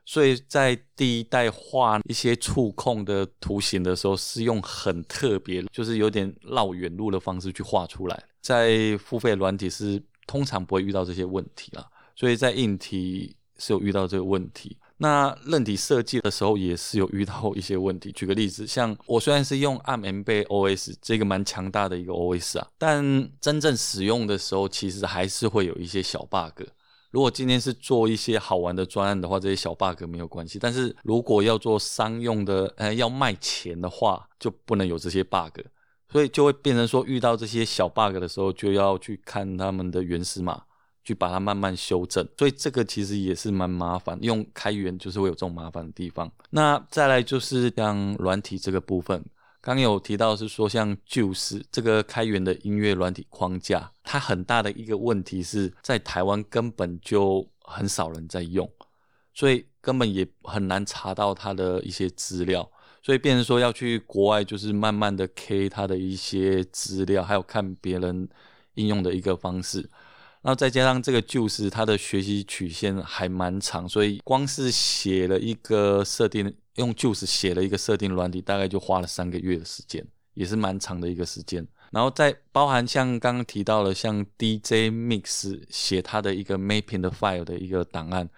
[0.06, 8.24] 所以在第一代画一些触控的图形的时候，是用很特别，就是有点绕远路的方式去画出来。
[8.42, 11.86] 在付费软体是通常不会遇到这些问题啦，
[12.16, 14.78] 所以在硬体是有遇到这个问题。
[14.98, 18.12] 那韧体设计的时候也是有遇到一些问题。
[18.12, 26.64] 举个例子，像我虽然是用 ARM OS 这个蛮强大的一个 OS 啊，但真正使用的时候，其实还是会有一些小 bug。
[27.12, 30.60] 如果今天是做一些好玩的专案的话，这些小 bug 没有关系。
[30.60, 35.62] 但是如果要做商用的，呃，要卖钱的话，就不能有这些 bug。
[36.10, 40.62] 所以就会变成说，遇到这些小 bug 的时候，就要去看他们的原始码，
[41.08, 42.28] 去把它慢慢修正。
[42.38, 46.30] 所以这个其实也是蛮麻烦，用开源就是会有这种麻烦的地方。
[46.50, 49.24] 那再来就是像软体这个部分，
[49.62, 58.70] 刚有提到是说像 Juice 这个开源的音乐软体框架，它很大的一个问题是在台湾根本就很少人在用，
[59.34, 62.70] 所以根本也很难查到它的一些资料。
[63.04, 68.28] 所以变成说要去国外，就是慢慢的 K 它的一些资料，还有看别人
[68.74, 69.90] 应用的一个方式。
[70.48, 80.02] 然后再加上这个就是它的学习曲线还蛮长，所以光是写了一个设定，用就是写了一个设定软体，大概就花了三个月的时间，
[80.36, 81.68] 也是蛮长的一个时间。
[81.92, 88.30] 然后再包含像刚刚提到了，像 DJ Mix 写它的一个 Mapping 的 file 的一个档案。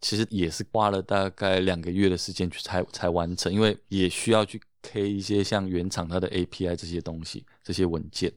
[0.00, 8.32] 其实也是花了大概两个月的时间去才才完成，因为也需要去 K 一些像原厂它的 API 这些东西、这些文件，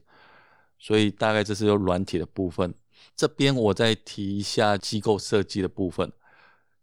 [0.78, 2.74] 所以大概这是有软体的部分。
[3.16, 6.12] 这边我再提一下机构设计的部分。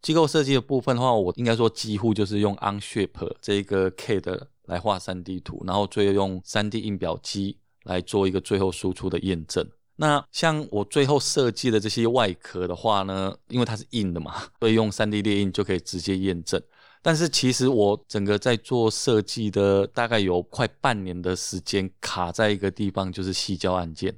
[0.02, 9.64] 机构设计的部分的话，我应该说几乎就是用 Onshape 这个 CAD 来画 3D 图，然后最后用 3D 印表机来做一个最后输出的验证。
[9.98, 16.60] 那像我最后设计的这些外壳的话呢，因为它是硬的嘛，所以用 3D 列印就可以直接验证。
[17.04, 24.16] 但是其实我整个在做设计的大概有快半年的时间，卡在一个地方，就是细胶按键。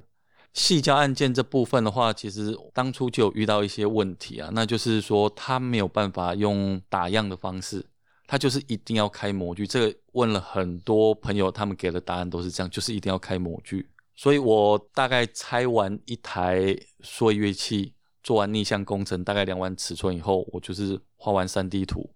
[0.54, 7.84] 细胶按键这部分的话，其实当初就有遇到一些问题啊，那就是说它没有办法用打样的方式，
[8.26, 9.66] 它就是一定要开模具。
[9.66, 13.88] 这个问了很多朋友，他们给的答案都是这样，就是一定要开模具。
[14.14, 17.92] 所以我大概拆完一台缩乐器，
[18.22, 22.08] 做完逆向工程，大概量完尺寸以后，我就是画完 3D 图，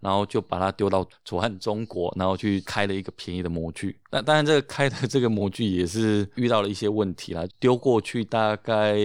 [0.00, 3.98] 然后就把它丢到楚汉中国，然后去开了一个便宜的模具。
[4.10, 7.44] 那当然，这个开的 这个模具也是遇到了一些问题啦。
[7.58, 8.96] 丢过去大概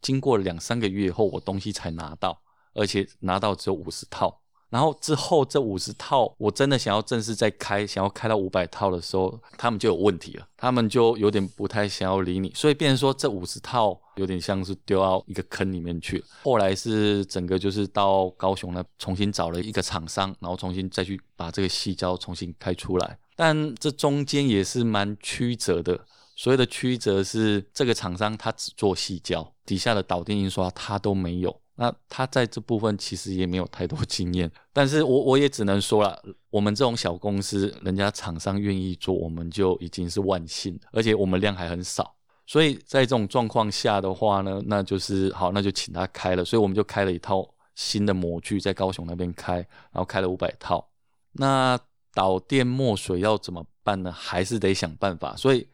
[0.00, 2.40] 经过两三个月以后，我东西才拿到，
[2.74, 4.40] 而且拿到只有五十套。
[4.68, 16.24] 然后之后这五十套，我真的想要正式再开，想要开到五百套的时候，他们就有问题了，他们就有点不太想要理你，所以变成说这五十套有点像是丢到一个坑里面去了。
[16.42, 26.04] 后来是整个就是到高雄呢，重新找了一个厂商，然后重新再去把这个细胶重新开出来，但这中间也是蛮曲折的。
[26.34, 31.60] 所谓的曲折是这个厂商他只做细胶，底下的导电印刷他都没有。
[31.78, 42.14] 那他在这部分其实也没有太多 经验，但是我我也只能说了，我们这种小公司，人家厂商愿意做，我们就已经是万幸，而且我们量还很少，
[42.46, 50.88] 所以在这种状况下的话呢，那就是好，那就请他开了，所以我们就开了一套新的模具在高雄那边开，然后开了五百套。
[51.32, 51.78] 那
[52.14, 54.10] 导电墨水要怎么办呢？
[54.10, 55.68] 还是得想办法，所以。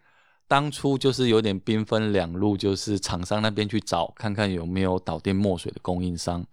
[0.53, 6.45] 当初就是有点兵分两路，就是厂商那边去找看看有没有导电墨水的供应商。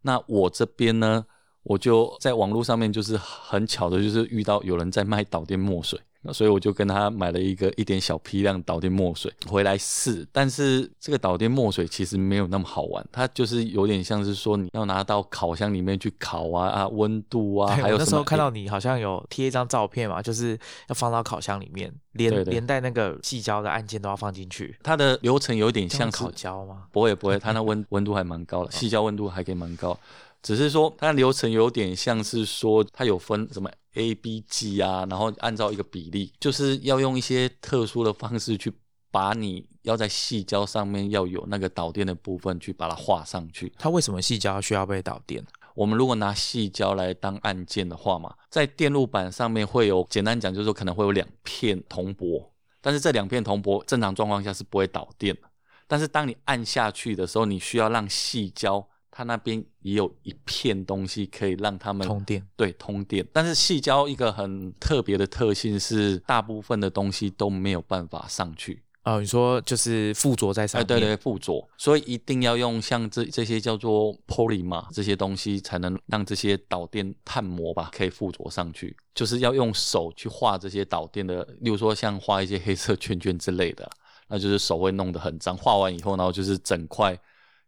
[0.00, 1.26] 那我这边呢，
[1.64, 6.00] 我就在网络上面就是很巧的，就是遇到有人在卖导电墨水。
[6.22, 20.58] 那所以我就跟他买了一个一点小批量导电墨水回来试，但是这个导电墨水其实没有那么好玩，它就是有点像是说你要拿到烤箱里面去烤啊啊温度啊，还有那时候看到你好像有贴一张照片嘛，就是
[20.88, 24.76] 要放到烤箱里面，连连带那个细胶的按键都要放进去。
[24.82, 26.84] 它的流程有点像烤胶吗？
[26.92, 29.98] 不会不会，它那温温度还蛮高的， 细胶温度还可以蛮高，
[30.42, 33.70] 只是说它流程有点像是说它有分什么。
[33.94, 38.72] A、B、G 啊，然后按照一个比例，就是要用一些特殊的方式去
[39.10, 43.72] 把你要在细胶上面要有那个导电的部分去把它画上去。
[43.78, 45.44] 它为什么细胶需要被导电？
[45.74, 55.42] 我们如果拿细胶来当按键的话嘛，在电路板上面会有，简单讲就是说可能会有两片铜箔，但是这两片铜箔正常状况下是不会导电的。
[55.88, 58.86] 但是当你按下去的时候，你需要让细胶。
[59.20, 63.26] 它那边也有一片东西可以让他们通电，对，通电。
[63.34, 68.82] 但是细胶一个很特别的特性是，大部分的东西都没有办法上去。
[69.02, 70.86] 哦，你说就是附着在上面？
[70.86, 71.68] 对对，附着。
[71.76, 78.96] 所以一定要用像这这些叫做 polymer 这些东西，才能让这些导电碳膜吧可以附着上去。
[79.14, 83.86] 就是要用手去画这些导电的，例如说像画一些黑色圈圈之类的，
[84.28, 85.54] 那就是手会弄得很脏。
[85.54, 87.18] 画完以后，然后就是整块。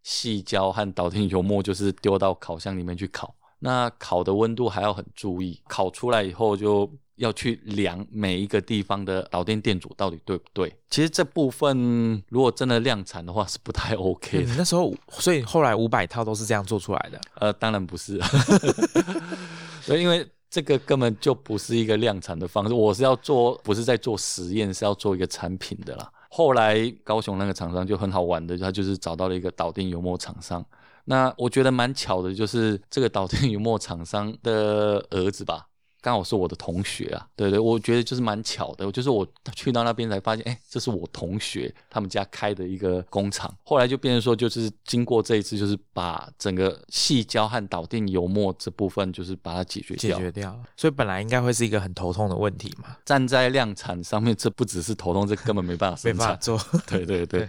[0.02, 10.74] 细胶和导电油墨就是丢到烤箱里面去烤，那烤的温度还要很注意，烤出来以后就要去量每一个地方的导电电阻到底对不对。
[10.90, 14.54] 其实这部分如果真的量产的话是不太 OK 的。
[14.56, 17.20] 那时候，所以后来五百套都是这样做出来的。
[17.34, 18.20] 呃，当然不是，
[19.82, 26.10] 所以因为这个根本就不是一个量产的方式，我是要做，不是在做实验，是要做一个产品的啦。
[26.34, 30.64] 后来高雄那个厂商就很好玩的，他就是找到了一个导电油墨厂商。
[31.04, 35.66] 那我觉得蛮巧的，就是这个导电油墨厂商的儿子吧。
[36.02, 43.54] 刚好是我的同学啊，对对，我觉得就是蛮巧的，就是我去到那边才发现，哎，这是我同学他们家开的一个工厂。
[43.62, 50.60] 后来就变成说，就是经过这一次，就是把整个细胶和导电油墨这部分，就是把它解决掉解决掉。
[50.76, 52.96] 所以本来应该会是一个很头痛的问题嘛。
[53.04, 56.58] 站在量产上面，这不只是头痛，这根本没办法没办法做。
[56.88, 57.48] 对 对对。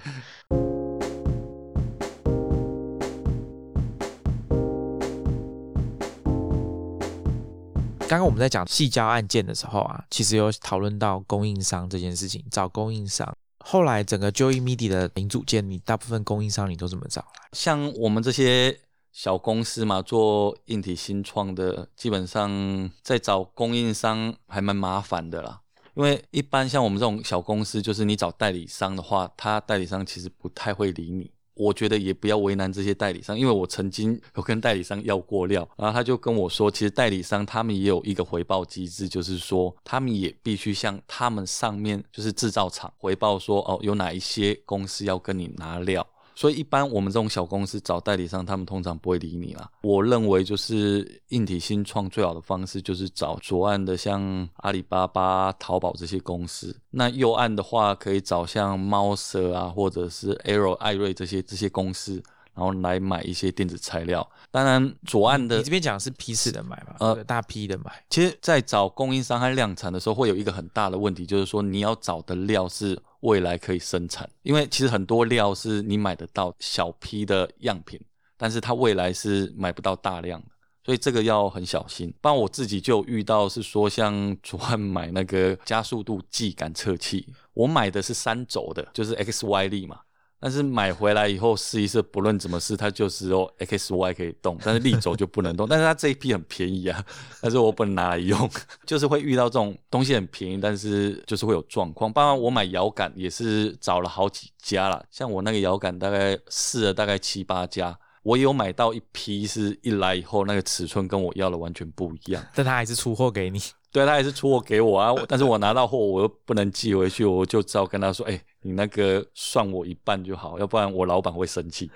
[8.13, 13.35] 刚刚我们在讲细胶案件的时候啊，其实有讨论到供应商这件事情，找供应商。
[13.57, 17.25] 后来整个 Joy Media 的零组件，你大部分供应商你都怎么找？
[17.53, 18.79] 像我们这些
[19.11, 25.61] 小公司嘛，做硬体新创的，基本上在找供应商还蛮麻烦的啦。
[25.95, 31.31] 因为一般像我们这种小公司，就是你找代理商的话，他代理商其实不太会理你。
[31.55, 46.07] 我觉得也不要为难这些代理商，因为我曾经有跟代理商要过料，然后他就跟我说，其实代理商他们也有一个回报机制，就是说他们也必须向他们上面就是制造厂回报说，哦，有哪一些公司要跟你拿料。
[46.35, 49.69] 所以一般我们这种小公司找代理商，他们通常不会理你啦。
[49.81, 56.75] 我认为就是硬体新创最好的方式就是找左岸的，像阿里巴巴、淘宝这些公司。
[56.89, 62.15] 那右岸的话，可以找像猫舍啊，或者是 Arrow、艾瑞这些这些公司，
[62.55, 64.27] 然后来买一些电子材料。
[64.49, 66.95] 当然左岸的，你这边讲是批次的买嘛？
[66.99, 68.03] 呃，大批的买。
[68.09, 72.99] 其实，在找供应商和量产的时候，会有一个很大的问题，就是说你要找的料是。
[73.23, 77.99] 未来可以生产，因为其实很多料是你买得到小批的样品，
[78.37, 80.47] 但是它未来是买不到大量的，
[80.85, 82.13] 所以这个要很小心。
[82.21, 89.99] 不然我自己就遇到是说，像昨晚买那个加速度计感测器，我买的是三轴的，就是 X Y 力嘛。
[90.43, 95.65] 但是买回来以后试一试，不论怎么试，它就是哦 X Y 可以动，但是立轴就不能动。
[95.65, 97.01] 但是它这一批很便宜啊，
[97.39, 98.49] 但是我不能拿来用，
[98.85, 102.11] 就是会遇到这种东西很便宜，但是就是会有状况。
[102.11, 113.61] 包括我买摇杆也是找了好几家啦，像我那个摇杆大概试了大概七八家，我有买到一批是一来以后那个尺寸跟我要的完全不一样，但他还是出货给你。
[113.93, 121.91] 对他还是出货给我啊，但是我拿到货我又不能寄回去，我就只好跟他说：“哎，你那个算我一半就好，要不然我老板会生气。”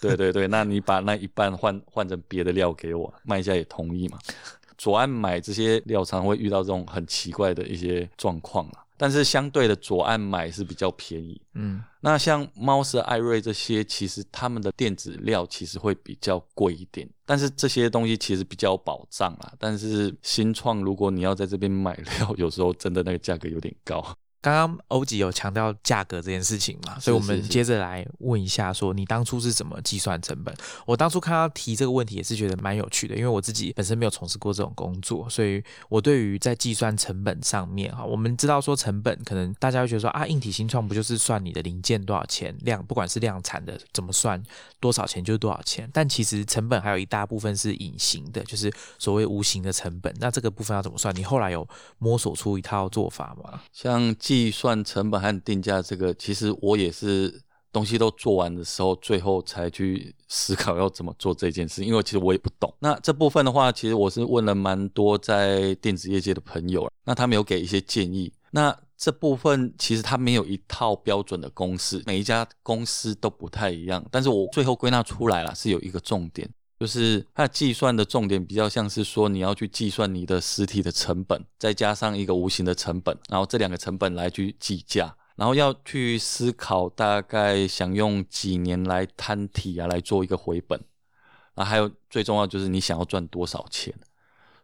[0.00, 4.18] 对对对，那你把那一半换换成别的料给我，卖家也同意嘛。
[4.76, 8.82] 左岸买这些料常会遇到这种很奇怪的一些状况啊。
[8.96, 11.40] 但是相对的，左岸买是比较便宜。
[11.54, 17.08] 嗯，那像猫舍、艾瑞这些，其实他们的电子料其实会比较贵一点。
[17.24, 19.52] 但是这些东西其实比较有保障啊。
[19.58, 24.04] 但是新创，如果你要在这边买料，有时候真的那个价格有点高。
[24.42, 30.52] 刚刚欧吉有强调价格这件事情嘛，所以我们接着来问一下，说你当初是怎么计算成本？
[30.84, 44.42] 我当初看到提这个问题也是觉得蛮有趣的，因为我自己本身没有从事过这种工作，所以我对于在计算成本上面哈，我们知道说成本可能大家会觉得说啊，硬体新创不就是算你的零件多少钱，量不管是量产的怎么算
[44.80, 50.12] 多少钱就是多少钱，但其实成本还有一大部分是隐形的，就是所谓无形的成本。
[50.18, 51.14] 那这个部分要怎么算？
[51.14, 51.64] 你后来有
[51.98, 53.62] 摸索出一套做法吗？
[53.72, 54.12] 像。
[54.32, 57.38] 计算成本和定价这个，其实我也是
[57.70, 61.84] 东西都做完的时候，最后才去思考要怎么做这件事。
[61.84, 62.74] 因为其实我也不懂。
[62.78, 68.32] 那这部分的话，其实我是问了蛮多在电子业界的朋友，那他们有给一些建议。
[68.52, 74.02] 那这部分其实它没有一套标准的公式，每一家公司都不太一样。
[74.10, 76.48] 但是我最后归纳出来了，是有一个重点。
[76.82, 90.84] 就是它计算的重点比较像是说，你要去计算你的实体的成本，再加上一个无形的成本，然后这两个成本来去计价，然后要去思考大概想用几年来摊体啊来做一个回本，
[91.54, 93.94] 啊，还有最重要就是你想要赚多少钱，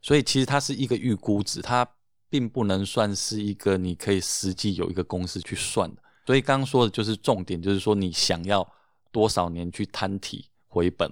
[0.03, 1.89] 所以其实它是一个预估值，它
[2.29, 6.03] 并不能算是一个你可以实际有一个公式去算的。
[6.27, 8.69] 所以刚刚说的就是重点，就是说你想要
[9.13, 11.09] 多少年去摊体回本。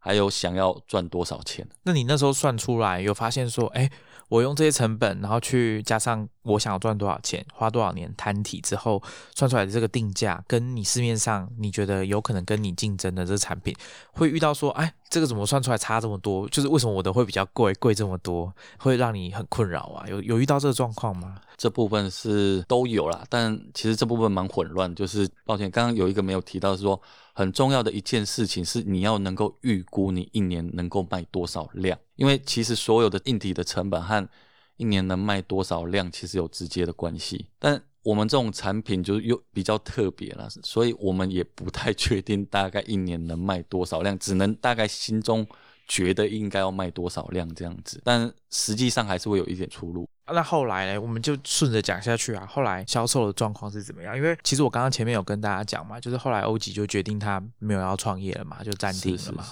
[0.00, 1.68] 还有想要赚多少钱？
[1.84, 3.88] 那你那时候算出来有发现说，哎，
[4.28, 9.02] 我用这些成本，然后去加上我想要赚多少钱，花多少年摊体之后
[9.34, 13.74] 算出来的这个定价，跟你市面上你觉得有可能跟你竞争的这个产品，
[14.12, 16.48] 会遇到说，哎，这个怎么算出来差这么多？
[16.48, 20.06] 就是为什么我的会比较贵，贵这么多，会让你很困扰啊？
[20.08, 21.36] 有有遇到这个状况吗？
[21.58, 24.94] 这部分是都有啦，但其实这部分蛮混乱。
[24.94, 26.98] 就是抱歉，刚刚有一个没有提到，是说。
[27.40, 34.28] 很重要的一件事情是你要能够预估你一年能够卖多少量，因为其实所有的硬体的成本和
[34.76, 37.46] 一年能卖多少量其实有直接的关系。
[37.58, 45.46] 但我们这种产品就是又比较特别了，所以我们也不太确定大概一年能卖多少量，只能大概心中。
[45.90, 50.08] 觉得应该要卖多少量这样子，但实际上还是会有一点出入。
[50.32, 51.00] 那后来呢？
[51.00, 52.46] 我们就顺着讲下去啊。
[52.46, 54.16] 后来销售的状况是怎么样？
[54.16, 59.44] 因为其实我刚刚前面有跟大家讲嘛，就是后来欧吉就决定他没有要创业了嘛，就暂停了嘛。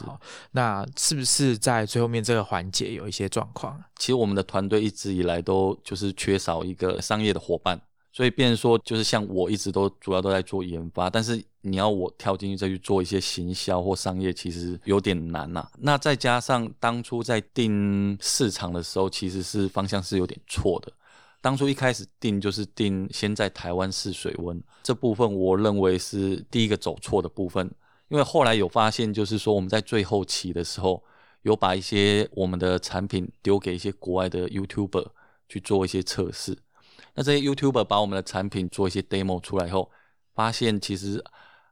[0.53, 3.83] 那是不是在最后面这个环节有一些状况？
[3.97, 7.81] 其实我们的团队一直以来都就是缺少一个商业的伙伴。
[8.11, 15.69] 所以，变说就是像我一直都主要都在做研发，但是你要我跳进去再去做一些行销或商业，其实有点难呐。
[15.79, 20.91] 那再加上当初在定市场的时候，其实是方向是有点错的。
[21.41, 27.71] 当初一开始定就是定先在台湾试水温这部分，我认为是第一个走错的部分。
[28.09, 31.05] 因为后来有发现，就是说我们在最后期的时候，
[31.43, 35.07] 有把一些我们的产品丢给一些国外的 YouTuber
[35.49, 36.59] 去做一些测试。
[37.19, 39.91] 那这些 YouTuber 把我们的产品做一些 demo 出来后，
[40.37, 41.21] 发现其实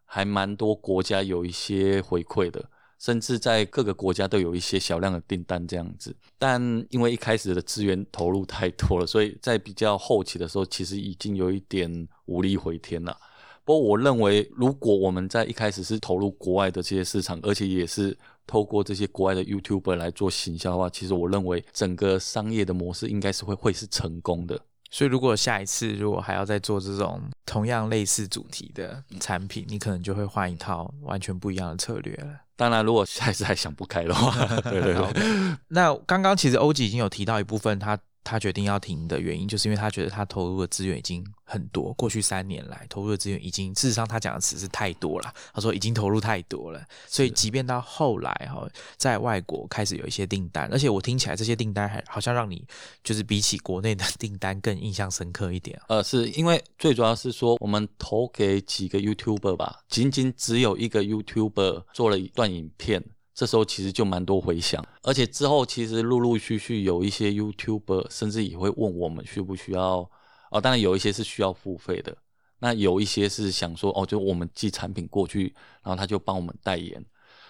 [0.05, 2.69] 还蛮多国家有一些回馈的，
[2.99, 6.13] 甚至在各个国家都有一些小量的订单这样子。
[6.37, 13.17] 但因为一开始的资源投入太多了，所以在比较后期的时候，其实已经有一点无力回天了。
[13.65, 18.19] 不过我认为，如果我们在一开始是投入国外的这些市场，而且也是
[18.49, 24.61] 透过这些国外的 YouTuber 来做行销的话，其实我认为整个商业的模式应该是会会是成功的。
[24.91, 32.29] 所以，如果下一次如果还要再做这种同样类似主题的产品，你可能就会换一套完全不一样的策略了。
[32.57, 35.57] 当然，如果下一次还想不开的话， 对对对。
[35.69, 37.99] 那刚刚其实欧吉已经有提到一部分，他。
[38.27, 45.33] 他决定要停的原因，就是因为他觉得他投入的资源已经很多，过去三年来投入的资源已经，事实上他讲的词是太多了。
[45.55, 52.67] 他说已经投入太多了，所以即便到后来哈，在外国开始有一些订单，而且我听起来这些订单还好像让你
[53.05, 55.81] 就是比起国内的 订单更印象深刻一点。
[55.87, 63.05] 呃，是因为最主要是说我们投给几个 YouTuber 吧，仅仅只有一个 YouTuber 做了一段影片。
[63.37, 70.11] 这时候其实就蛮多回响，而且之后其实陆陆续续有一些 YouTuber 甚至也会问我们需不需要
[70.51, 72.17] 哦，当然有一些是需要付费的，
[72.61, 77.05] 那有一些是想说哦，就我们寄产品过去，然后他就帮我们代言，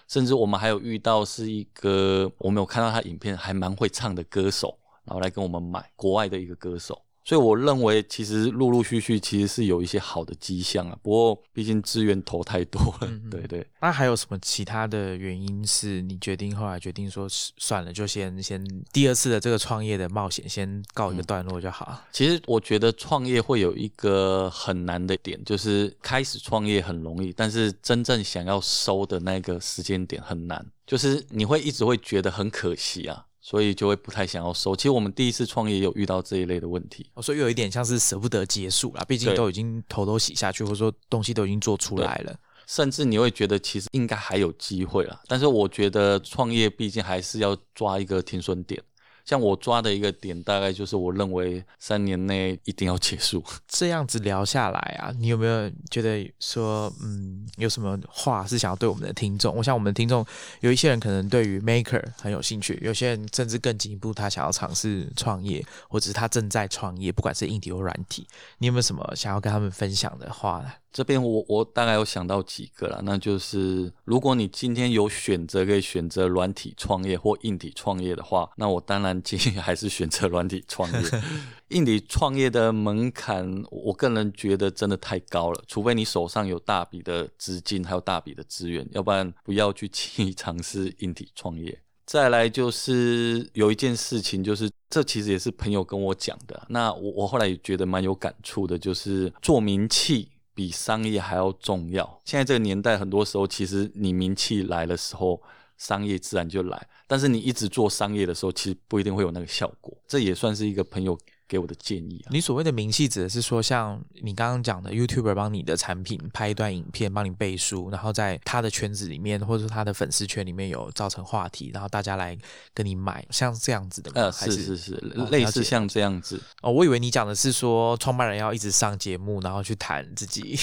[0.08, 7.00] 甚至我们还有遇到是一个我们有看到他影片还蛮会唱的歌手，然后来跟我们买国外的一个歌手。
[7.26, 10.96] 所以我认为，其实陆陆续续其实是有一些好的迹象啊。
[11.02, 13.66] 不过，毕竟资源投太多了，对对。
[13.80, 22.00] 那还有什么其他的原因是你决定后来决定说算了，就先先第二次的这个创业的冒险先告一个段落就好？
[22.12, 33.26] 其实我觉得创业会有一个很难的点，就是开始创业很容易，但是真正想要收的那个时间点很难，就是你会一直会觉得很可惜啊。
[33.48, 34.74] 所以就会不太想要收。
[34.74, 42.34] 其实我们第一次创业有遇到这一类的问题，所以有一点像是舍不得结束啦，毕竟都已经头都洗下去，或者说东西都已经做出来了，
[42.66, 45.20] 甚至你会觉得其实应该还有机会啦。
[45.28, 48.82] 但是我觉得创业毕竟还是要抓一个停损点。
[49.26, 53.44] 像我抓的一个点，大概就是我认为三年内一定要结束。
[53.68, 59.54] 这样子聊下来啊，你有没有觉得说，嗯，有什么话是想要对我们的听众？
[59.54, 60.24] 我想我们的听众
[60.60, 68.26] 有一些人可能对于 Maker 很有兴趣，有些人甚至更进一步，他想要尝试创业，或者是他正在创业，不管是硬体或软体，
[68.58, 70.70] 你有没有什么想要跟他们分享的话呢？
[70.96, 80.98] 这边我我大概有想到几个了，那就是如果你今天有选择可以选择软体创业或硬体创业的话，那我当然建议还是选择软体创业。
[81.68, 91.78] 硬体创业的门槛，我个人觉得真的太高了，除非你手上有大笔的资金还有大笔的资源，要不然不要去轻易尝试硬体创业。
[92.06, 100.30] 再来就是有一件事情，就是这其实也是朋友跟我讲的，那我我后来也觉得蛮有感触的，就是做名气。
[100.56, 102.20] 比商业还要重要。
[102.24, 105.40] 现在这个年代，很多时候其实你名气来的时候，
[105.76, 106.88] 商业自然就来。
[107.06, 109.94] 但是你一直做商业的时候，其实不一定会有那个效果。
[110.08, 111.16] 这也算是一个朋友。
[111.48, 122.36] 给我的建议啊，你所谓的名气指的是说，像你刚刚讲的，YouTuber 帮你的产品拍一段影片，帮你背书，然后在他的圈子里面，或者说他的粉丝圈里面有造成话题，然后大家来
[122.74, 124.22] 跟你买，像这样子的吗？
[124.22, 124.92] 呃，是是是，
[125.30, 126.40] 类似像这样子。
[126.62, 130.58] 哦，我以为你讲的是说，创办人要一直上节目，然后去谈自己。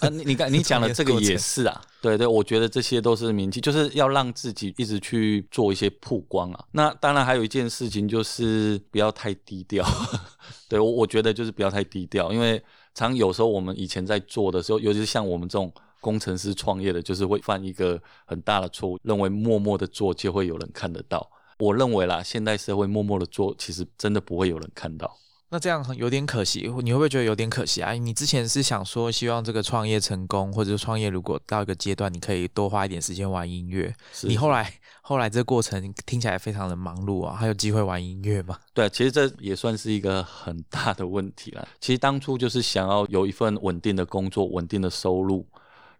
[0.00, 6.64] 啊，你你刚 你讲的这个也是啊，对对，我觉得这些都是名气，就是要让自己一直去做一些曝光啊。
[6.70, 9.84] 那当然还有一件事情就是不要太低调。
[10.68, 12.62] 对，我我觉得就是不要太低调，因为
[12.94, 21.30] 常有时候我们以前在做的时候，尤其是像我们这种工程师创业的，就是会犯一个很大的错误，认为默默的做就会有人看得到。
[21.58, 25.14] 我认为啦，现代社会默默的做，其实真的不会有人看到。
[25.52, 27.92] 那这样有点可惜，你会不会觉得有点可惜啊？
[27.92, 33.92] 你之前是想说，希望这个创业成功，或者创业如果到一个阶段，你可以多花一点时间玩音乐。
[34.22, 34.72] 你后来
[35.02, 38.58] 后来这过程听起来非常的忙碌啊，还有机会玩音乐吗？
[38.72, 41.66] 对，其实这也算是一个很大的问题了。
[41.80, 45.44] 其实当初就是想要有一份稳定的工作、稳定的收入，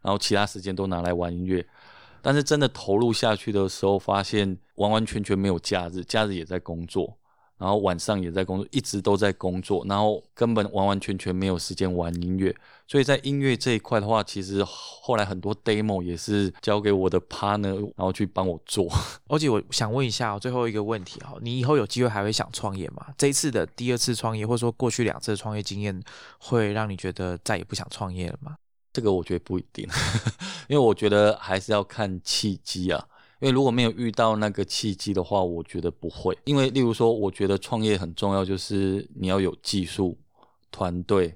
[0.00, 1.66] 然后其他时间都拿来玩音乐。
[2.22, 7.16] 但是真的投入下去的时候，发现完完全全没有假日，假日也在工作。
[7.60, 12.56] 然后晚上也在工作，一直都在工作，然后根本完完全全没有时间玩音乐。
[12.88, 18.88] 所以在音乐这一块的话，其实后来很多 demo 也是交给我的 partner，然后去帮我做。
[19.28, 23.06] 而且我想问一下最后一个问题哈，你以后有机会还会想创业吗？
[23.18, 26.02] 这一次的第二次创业，或者说过去两次的创业经验，
[26.38, 28.56] 会让你觉得再也不想创业了吗？
[28.92, 29.86] 这个我觉得不一定，
[30.66, 33.06] 因为我觉得还是要看契机啊。
[33.40, 36.36] 因为如果没有遇到那个契机的话，我觉得不会。
[36.44, 40.18] 因为例如说，我觉得创业很重要，就是你要有技术、
[40.70, 41.34] 团队、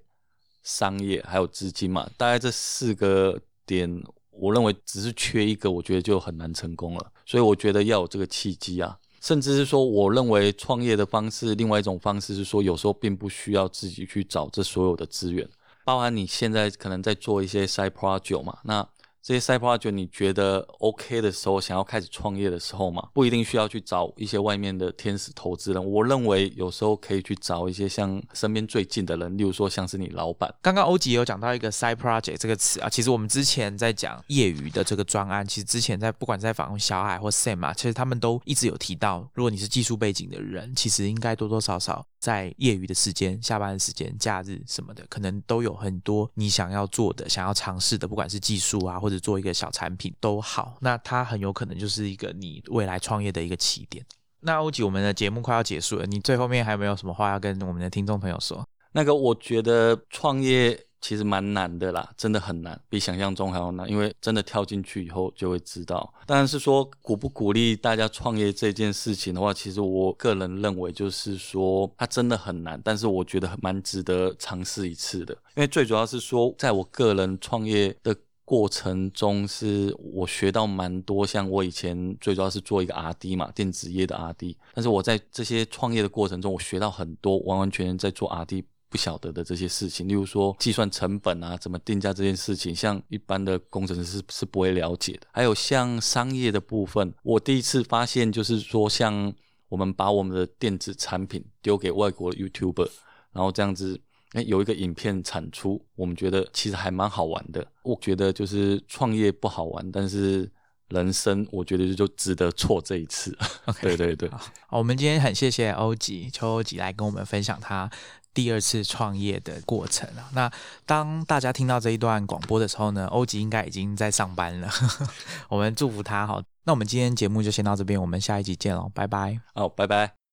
[0.63, 2.07] 商业还有资金嘛。
[2.19, 7.13] 大概这四个点，我认为只是缺一个，我觉得就很难成功了。
[7.25, 15.49] 所以我觉得要有这个契机啊，甚至是说，我认为创业的方式，另外一种方式是说，有时候并不需要自己去找这所有的资源，
[15.87, 18.87] 包含你现在可能在做一些 side project 嘛，那。
[19.25, 25.83] 这些 side project 你觉得 OK 的时候，想要开始创业的时候嘛，不一定需要去找一些外面的天使投资人。
[25.83, 30.55] 我认为有时候可以去找一些像身边最近的人，例如说像是你老板。
[30.61, 49.14] 刚刚欧吉有讲到一个 side project 这个词啊，其实我们之前在讲业余的这个专案，其实之前在不管在访问小海或 Sam 啊，其实他们都一直有提到，如果你是技术背景的人，其实应该多多少少在业余的时间、下班的时间、假日什么的，可能都有很多你想要做的、想要尝试的，不管是技术啊或者。
[49.19, 54.05] 做一个小产品都好，那它很有可能就是一个你未来创业的一个起点。
[54.47, 58.63] 那欧吉，我们的节目快要结束了，你最后面还有没有什么话要跟我们的听众朋友说？
[58.93, 63.89] 那个，我觉得创业其实蛮难的啦，真的很难，比想象中还要难。
[63.89, 66.13] 因为真的跳进去以后就会知道。
[66.27, 75.33] 但是说鼓不鼓励大家创业这件事情的话，其实我个人认为就是说它真的很难，但是我觉得蛮值得尝试一次的。
[75.57, 78.15] 因为最主要是说，在我个人创业的。
[78.45, 84.57] 过程中是我学到蛮多，像我以前最主要是做一个 R D 嘛，电子业的 R D。
[84.75, 95.27] 但是我在这些创业的过程中，我学到很多完完全全在做 R D 不晓得的这些事情，例如说计算成本啊，怎么定价这件事情，像一般的工程师是不会了解的。
[95.33, 99.33] 还有像商业的部分，我第一次发现就是说，像
[99.71, 102.91] 我们把我们的电子产品丢给外国的 YouTuber，
[103.33, 104.01] 然后这样子。
[104.35, 107.67] 哎，有一个影片产出，我们觉得其实还蛮好玩的。
[107.83, 110.51] 我觉得就是创业不好玩，但是
[110.89, 113.37] 人生我觉得就值得错这一次。
[113.81, 117.89] 对对对，好，我们今天很谢谢欧吉邱欧吉来跟我们分享他
[118.35, 120.29] 第二次创业的过程啊。
[120.35, 120.51] 那
[120.85, 124.69] 当大家听到这一段广播的时候呢，欧吉应该已经在上班了。
[125.49, 126.43] 我们祝福他好。
[126.67, 129.39] 那我们今天节目就先到这边，我们下一集见喽，拜拜。
[129.55, 130.24] 好，拜拜。